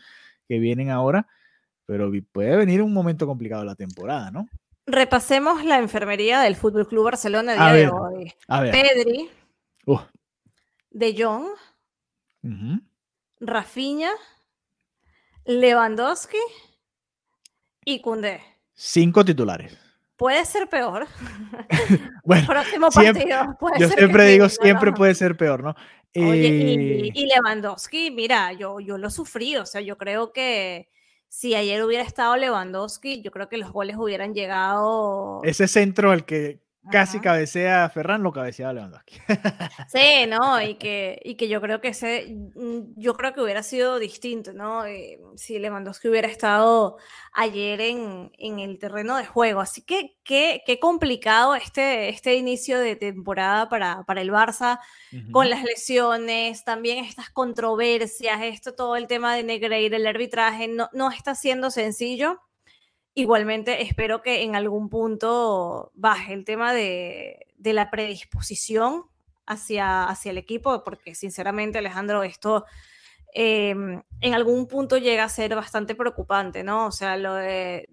que 0.48 0.60
vienen 0.60 0.90
ahora, 0.90 1.28
pero 1.90 2.12
puede 2.32 2.56
venir 2.56 2.84
un 2.84 2.94
momento 2.94 3.26
complicado 3.26 3.64
la 3.66 3.74
temporada, 3.74 4.30
¿no? 4.30 4.48
Repasemos 4.86 5.66
la 5.66 5.80
enfermería 5.80 6.40
del 6.42 6.56
Fútbol 6.56 6.88
Club 6.88 7.06
Barcelona 7.06 7.54
el 7.54 7.58
día 7.58 7.72
ver, 7.72 7.86
de 7.86 7.92
hoy. 7.92 8.34
A 8.48 8.62
ver. 8.62 8.72
Pedri, 8.72 9.30
uh. 9.88 10.00
De 10.92 11.16
Jong, 11.18 11.48
Uh 12.42 12.48
-huh. 12.48 12.82
Rafinha, 13.42 14.12
Lewandowski 15.46 16.38
y 17.84 18.00
Koundé. 18.02 18.40
Cinco 18.76 19.26
titulares. 19.26 19.76
Puede 20.16 20.46
ser 20.46 20.70
peor. 20.70 21.08
bueno, 22.24 22.48
próximo 22.48 22.92
siempre, 22.92 23.26
partido. 23.28 23.58
Puede 23.60 23.80
yo 23.80 23.88
ser 23.90 23.98
siempre 23.98 24.26
digo, 24.28 24.48
siempre 24.48 24.92
puede 24.94 25.16
ser 25.16 25.36
peor, 25.36 25.64
¿no? 25.64 25.76
Oye, 26.16 26.48
eh... 26.48 27.12
y, 27.14 27.24
y, 27.24 27.26
Lewandowski, 27.26 28.12
mira, 28.12 28.54
yo, 28.54 28.80
yo 28.80 29.00
lo 29.00 29.10
sufrí, 29.10 29.58
o 29.58 29.66
sea, 29.66 29.82
yo 29.82 29.98
creo 29.98 30.32
que 30.32 30.88
si 31.30 31.54
ayer 31.56 31.84
hubiera 31.84 32.04
estado 32.04 32.36
Lewandowski, 32.36 33.22
yo 33.22 33.32
creo 33.32 33.48
que 33.48 33.58
los 33.58 33.72
goles 33.72 33.96
hubieran 33.98 34.34
llegado. 34.34 35.42
Ese 35.44 35.68
centro 35.68 36.12
al 36.12 36.26
que 36.26 36.60
casi 36.92 37.18
Ajá. 37.18 37.24
cabecea 37.24 37.86
a 37.86 37.90
Ferran, 37.90 38.24
lo 38.24 38.32
cabeceaba 38.32 38.74
Lewandowski. 38.74 39.16
sí, 39.88 40.28
no, 40.28 40.62
y 40.62 40.76
que, 40.76 41.20
y 41.24 41.36
que 41.36 41.48
yo 41.48 41.62
creo 41.62 41.82
que 41.82 41.90
ese, 41.90 42.36
mm, 42.56 42.94
yo 42.96 43.16
creo 43.16 43.34
que 43.34 43.42
hubiera 43.42 43.64
sido 43.64 44.00
distinto, 44.00 44.54
¿no? 44.54 44.86
Eh, 44.86 45.20
si 45.36 45.60
Lewandowski 45.60 46.08
hubiera 46.08 46.28
estado 46.28 46.98
ayer 47.34 47.82
en, 47.82 48.32
en 48.38 48.60
el 48.60 48.80
terreno 48.80 49.18
de 49.18 49.26
juego. 49.26 49.62
Así 49.62 49.82
que 49.84 50.18
qué, 50.24 50.62
qué 50.66 50.80
complicado 50.80 51.56
este, 51.56 52.10
este 52.10 52.36
inicio 52.36 52.80
de 52.80 52.96
temporada 52.96 53.70
para, 53.70 54.04
para 54.04 54.22
el 54.22 54.32
Barça, 54.32 54.80
uh 55.12 55.16
-huh. 55.16 55.32
con 55.32 55.50
las 55.50 55.64
lesiones, 55.64 56.64
también 56.64 57.06
estas 57.06 57.30
controversias, 57.30 58.42
esto, 58.44 58.76
todo 58.76 58.96
el 58.96 59.08
tema 59.08 59.36
de 59.36 59.44
Negreira, 59.44 59.98
el 59.98 60.08
arbitraje, 60.08 60.68
no, 60.68 60.90
no 60.94 61.12
está 61.12 61.36
siendo 61.36 61.72
sencillo 61.72 62.42
Igualmente 63.20 63.82
espero 63.82 64.22
que 64.22 64.44
en 64.44 64.56
algún 64.56 64.88
punto 64.88 65.92
baje 65.94 66.32
el 66.32 66.46
tema 66.46 66.72
de, 66.72 67.48
de 67.58 67.74
la 67.74 67.92
predisposición 67.92 69.04
hacia, 69.46 70.06
hacia, 70.06 70.32
el 70.32 70.38
equipo, 70.38 70.86
porque 70.86 71.16
sinceramente 71.16 71.80
Alejandro, 71.80 72.24
esto 72.24 72.64
eh, 73.34 73.76
en 74.22 74.34
algún 74.34 74.68
punto 74.68 74.98
llega 74.98 75.26
a 75.26 75.30
ser 75.30 75.54
bastante 75.54 75.96
preocupante, 75.96 76.64
¿no? 76.64 76.86
O 76.86 76.92
sea, 76.94 77.18
lo 77.18 77.34
de, 77.34 77.90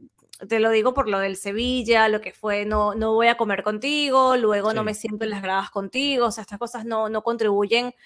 te 0.49 0.61
lo 0.61 0.71
digo 0.71 0.95
por 0.95 1.09
lo 1.09 1.19
del 1.19 1.37
Sevilla, 1.37 2.09
lo 2.09 2.21
que 2.21 2.33
fue 2.33 2.65
no, 2.65 2.95
no 2.95 3.15
voy 3.15 3.27
a 3.27 3.37
comer 3.37 3.65
contigo, 3.65 4.37
luego 4.37 4.71
sí. 4.71 4.77
no 4.77 4.85
me 4.85 4.95
siento 4.95 5.25
en 5.25 5.31
las 5.31 5.43
gradas 5.43 5.71
contigo, 5.71 6.27
o 6.27 6.31
sea, 6.31 6.43
estas 6.43 6.61
cosas 6.61 6.85
no, 6.85 7.09
no 7.09 7.23
contribuyen 7.23 7.97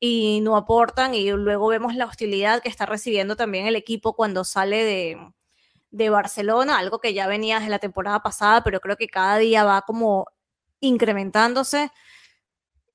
y 0.00 0.40
no 0.40 0.56
aportan 0.56 1.12
y 1.12 1.30
luego 1.32 1.68
vemos 1.68 1.94
la 1.96 2.06
hostilidad 2.06 2.62
que 2.62 2.70
está 2.70 2.86
recibiendo 2.86 3.36
también 3.36 3.66
el 3.66 3.76
equipo 3.76 4.14
cuando 4.14 4.42
sale 4.42 4.84
de 4.84 5.18
de 5.92 6.10
Barcelona, 6.10 6.78
algo 6.78 6.98
que 6.98 7.14
ya 7.14 7.28
venía 7.28 7.58
desde 7.58 7.70
la 7.70 7.78
temporada 7.78 8.22
pasada, 8.22 8.64
pero 8.64 8.80
creo 8.80 8.96
que 8.96 9.08
cada 9.08 9.38
día 9.38 9.62
va 9.62 9.82
como 9.82 10.26
incrementándose. 10.80 11.92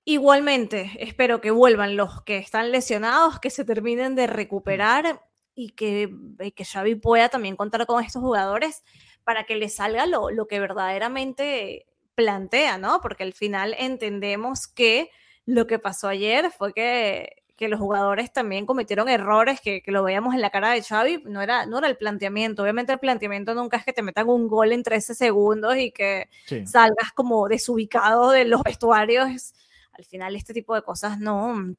Igualmente, 0.03 0.91
espero 0.99 1.39
que 1.39 1.51
vuelvan 1.51 1.95
los 1.95 2.23
que 2.23 2.38
están 2.38 2.71
lesionados, 2.71 3.39
que 3.39 3.49
se 3.49 3.65
terminen 3.65 4.15
de 4.15 4.27
recuperar 4.27 5.21
y 5.53 5.71
que, 5.71 6.10
y 6.39 6.51
que 6.51 6.65
Xavi 6.65 6.95
pueda 6.95 7.29
también 7.29 7.55
contar 7.55 7.86
con 7.86 8.03
estos 8.03 8.21
jugadores 8.21 8.83
para 9.23 9.43
que 9.45 9.55
les 9.55 9.75
salga 9.75 10.05
lo, 10.05 10.31
lo 10.31 10.47
que 10.47 10.60
verdaderamente 10.60 11.86
plantea, 12.15 12.77
¿no? 12.77 12.99
Porque 13.01 13.23
al 13.23 13.33
final 13.33 13.75
entendemos 13.77 14.67
que 14.67 15.12
lo 15.45 15.67
que 15.67 15.79
pasó 15.79 16.07
ayer 16.07 16.51
fue 16.51 16.73
que 16.73 17.43
que 17.58 17.67
los 17.67 17.80
jugadores 17.80 18.32
también 18.32 18.67
cometieron 18.67 19.10
errores, 19.10 19.60
que, 19.60 19.82
que, 19.82 19.91
lo 19.91 20.04
veíamos 20.04 20.36
en 20.36 20.41
la 20.41 20.52
cara 20.52 20.72
de 20.72 20.84
Xavi, 20.84 21.24
no 21.26 21.41
era, 21.41 21.65
no 21.65 21.80
era 21.80 21.88
el 21.88 21.98
planteamiento. 21.98 22.62
Obviamente 22.62 22.93
el 22.93 23.00
planteamiento 23.00 23.56
nunca 23.56 23.78
es 23.78 23.84
que 23.84 23.93
te 23.93 24.04
metan 24.04 24.30
un 24.30 24.48
gol 24.48 24.72
en 24.72 24.84
13 24.84 25.15
segundos 25.15 25.76
y 25.76 25.91
que 25.91 26.30
sí. 26.46 26.65
salgas 26.67 27.12
como 27.15 27.48
desubicado 27.48 28.30
de 28.32 28.46
los 28.46 28.62
vestuarios. 28.63 29.54
al 29.91 30.06
final 30.06 30.36
este 30.36 30.54
tipo 30.54 30.76
de 30.76 30.84
cosas 30.84 31.20
no, 31.20 31.76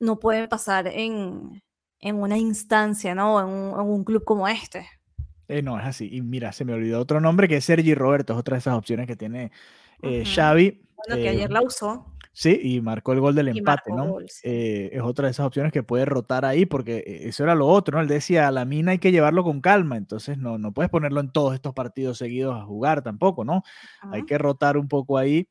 no 0.00 0.18
pueden 0.18 0.48
pasar 0.48 0.86
en, 0.86 1.62
en 2.00 2.16
una 2.16 2.38
instancia, 2.38 3.14
¿no? 3.14 3.38
En 3.40 3.46
un, 3.46 3.80
en 3.80 3.86
un 3.86 4.04
club 4.04 4.24
como 4.24 4.48
este. 4.48 4.88
Eh, 5.48 5.62
no, 5.62 5.78
es 5.78 5.84
así. 5.84 6.08
Y 6.10 6.22
mira, 6.22 6.52
se 6.52 6.64
me 6.64 6.72
olvidó 6.72 7.00
otro 7.00 7.20
nombre 7.20 7.46
que 7.46 7.58
es 7.58 7.64
Sergi 7.66 7.94
Roberto, 7.94 8.32
es 8.32 8.38
otra 8.38 8.54
de 8.54 8.60
esas 8.60 8.74
opciones 8.74 9.06
que 9.06 9.16
tiene 9.16 9.52
eh, 10.02 10.24
Xavi. 10.24 10.82
Bueno, 10.96 11.22
que 11.22 11.28
ayer 11.28 11.50
eh, 11.50 11.52
la 11.52 11.62
usó. 11.62 12.13
Sí, 12.36 12.58
y 12.60 12.80
marcó 12.80 13.12
el 13.12 13.20
gol 13.20 13.36
del 13.36 13.46
empate, 13.46 13.92
¿no? 13.92 14.18
Eh, 14.42 14.90
es 14.92 15.02
otra 15.02 15.26
de 15.26 15.30
esas 15.30 15.46
opciones 15.46 15.72
que 15.72 15.84
puede 15.84 16.04
rotar 16.04 16.44
ahí, 16.44 16.66
porque 16.66 17.04
eso 17.06 17.44
era 17.44 17.54
lo 17.54 17.68
otro, 17.68 17.96
¿no? 17.96 18.02
Él 18.02 18.08
decía, 18.08 18.48
a 18.48 18.50
la 18.50 18.64
mina 18.64 18.90
hay 18.90 18.98
que 18.98 19.12
llevarlo 19.12 19.44
con 19.44 19.60
calma, 19.60 19.96
entonces 19.96 20.36
no, 20.36 20.58
no 20.58 20.72
puedes 20.72 20.90
ponerlo 20.90 21.20
en 21.20 21.30
todos 21.30 21.54
estos 21.54 21.74
partidos 21.74 22.18
seguidos 22.18 22.56
a 22.56 22.64
jugar 22.64 23.02
tampoco, 23.02 23.44
¿no? 23.44 23.62
Hay 24.10 24.24
que 24.24 24.36
rotar 24.36 24.76
un 24.76 24.88
poco 24.88 25.16
ahí 25.16 25.48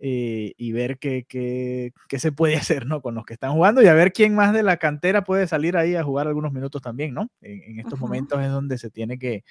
eh, 0.00 0.52
y 0.58 0.72
ver 0.72 0.98
qué, 0.98 1.24
qué, 1.28 1.92
qué, 2.08 2.18
se 2.18 2.32
puede 2.32 2.56
hacer, 2.56 2.86
¿no? 2.86 3.00
Con 3.00 3.14
los 3.14 3.24
que 3.24 3.34
están 3.34 3.52
jugando 3.52 3.80
y 3.80 3.86
a 3.86 3.94
ver 3.94 4.12
quién 4.12 4.34
más 4.34 4.52
de 4.52 4.64
la 4.64 4.78
cantera 4.78 5.22
puede 5.22 5.46
salir 5.46 5.76
ahí 5.76 5.94
a 5.94 6.02
jugar 6.02 6.26
algunos 6.26 6.52
minutos 6.52 6.82
también, 6.82 7.14
¿no? 7.14 7.30
En, 7.40 7.78
estos 7.78 8.00
momentos 8.00 8.40
es 8.42 8.50
donde 8.50 8.78
se 8.78 8.90
tiene 8.90 9.16
que, 9.18 9.44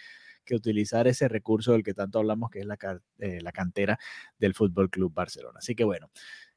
que 0.44 0.56
utilizar 0.56 1.08
ese 1.08 1.28
recurso 1.28 1.72
del 1.72 1.84
que 1.84 1.94
tanto 1.94 2.20
hablamos, 2.20 2.52
que 2.52 2.60
es 2.60 2.66
la, 2.66 2.78
eh, 3.20 3.40
la 3.42 3.52
cantera 3.52 3.98
del 4.38 4.54
Fútbol 4.54 4.90
Club 4.90 5.14
Barcelona. 5.14 5.60
Así 5.60 5.74
que 5.74 5.84
bueno, 5.84 6.10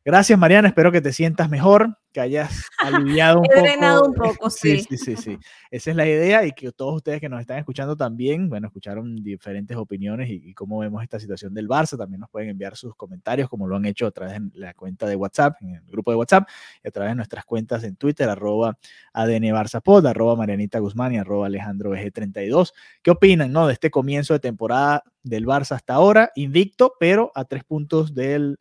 Gracias, 0.04 0.38
Mariana. 0.38 0.68
Espero 0.68 0.90
que 0.90 1.00
te 1.00 1.12
sientas 1.12 1.50
mejor, 1.50 1.98
que 2.12 2.20
hayas 2.20 2.64
aliviado 2.78 3.40
un 3.40 3.44
He 3.44 3.48
poco. 3.48 3.61
drenado 3.61 4.04
un 4.06 4.14
poco, 4.14 4.48
sí. 4.50 4.80
Sí, 4.80 4.96
sí, 4.96 5.16
sí, 5.16 5.38
Esa 5.70 5.90
es 5.90 5.96
la 5.96 6.06
idea 6.06 6.46
y 6.46 6.52
que 6.52 6.72
todos 6.72 6.94
ustedes 6.96 7.20
que 7.20 7.28
nos 7.28 7.40
están 7.40 7.58
escuchando 7.58 7.96
también, 7.96 8.48
bueno, 8.48 8.68
escucharon 8.68 9.16
diferentes 9.16 9.76
opiniones 9.76 10.30
y, 10.30 10.54
cómo 10.54 10.78
vemos 10.78 11.02
esta 11.02 11.18
situación 11.18 11.52
del 11.52 11.68
Barça. 11.68 11.98
También 11.98 12.20
nos 12.20 12.30
pueden 12.30 12.48
enviar 12.48 12.76
sus 12.76 12.94
comentarios, 12.94 13.48
como 13.48 13.66
lo 13.66 13.76
han 13.76 13.84
hecho 13.84 14.06
a 14.06 14.11
través 14.11 14.40
de 14.40 14.58
la 14.58 14.72
cuenta 14.74 15.06
de 15.06 15.16
WhatsApp, 15.16 15.56
en 15.61 15.74
el 15.74 15.82
grupo 15.82 16.11
de 16.11 16.16
WhatsApp, 16.16 16.48
y 16.82 16.88
a 16.88 16.90
través 16.90 17.11
de 17.11 17.16
nuestras 17.16 17.44
cuentas 17.44 17.84
en 17.84 17.96
Twitter, 17.96 18.28
arroba 18.28 18.78
ADN 19.12 19.52
Pod, 19.84 20.06
arroba 20.06 20.37
Marianita 20.37 20.78
Guzmán 20.78 21.14
y 21.14 21.18
arroba 21.18 21.46
Alejandro 21.46 21.92
32 21.92 22.72
¿Qué 23.02 23.11
opinan, 23.11 23.52
no, 23.52 23.66
de 23.66 23.72
este 23.74 23.90
comienzo 23.90 24.32
de 24.32 24.40
temporada 24.40 25.02
del 25.22 25.46
Barça 25.46 25.72
hasta 25.72 25.94
ahora? 25.94 26.30
Invicto, 26.34 26.94
pero 26.98 27.32
a 27.34 27.44
tres 27.44 27.64
puntos 27.64 28.14
del 28.14 28.58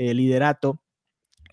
eh, 0.00 0.14
liderato 0.14 0.80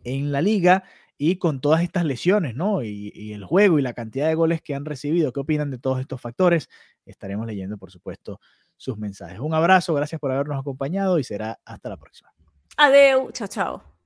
en 0.05 0.31
la 0.31 0.41
liga 0.41 0.85
y 1.17 1.37
con 1.37 1.59
todas 1.59 1.81
estas 1.81 2.05
lesiones, 2.05 2.55
¿no? 2.55 2.81
Y, 2.81 3.33
el 3.33 3.43
juego 3.43 3.77
y 3.77 3.81
la 3.81 3.91
cantidad 3.91 4.29
de 4.29 4.35
goles 4.35 4.61
que 4.61 4.73
han 4.73 4.85
recibido. 4.85 5.33
¿Qué 5.33 5.41
opinan 5.41 5.69
de 5.69 5.79
todos 5.79 5.99
estos 5.99 6.21
factores? 6.21 6.69
Estaremos 7.05 7.45
leyendo, 7.45 7.77
por 7.77 7.91
supuesto, 7.91 8.39
sus 8.77 8.97
mensajes. 8.97 9.39
Un 9.39 9.53
abrazo, 9.53 9.93
gracias 9.93 10.21
por 10.21 10.31
habernos 10.31 10.61
acompañado 10.61 11.19
y 11.19 11.25
será 11.25 11.59
hasta 11.65 11.89
la 11.89 11.97
próxima. 11.97 12.31
Adeu, 12.77 13.31
chao, 13.33 13.49
chao. 13.49 13.96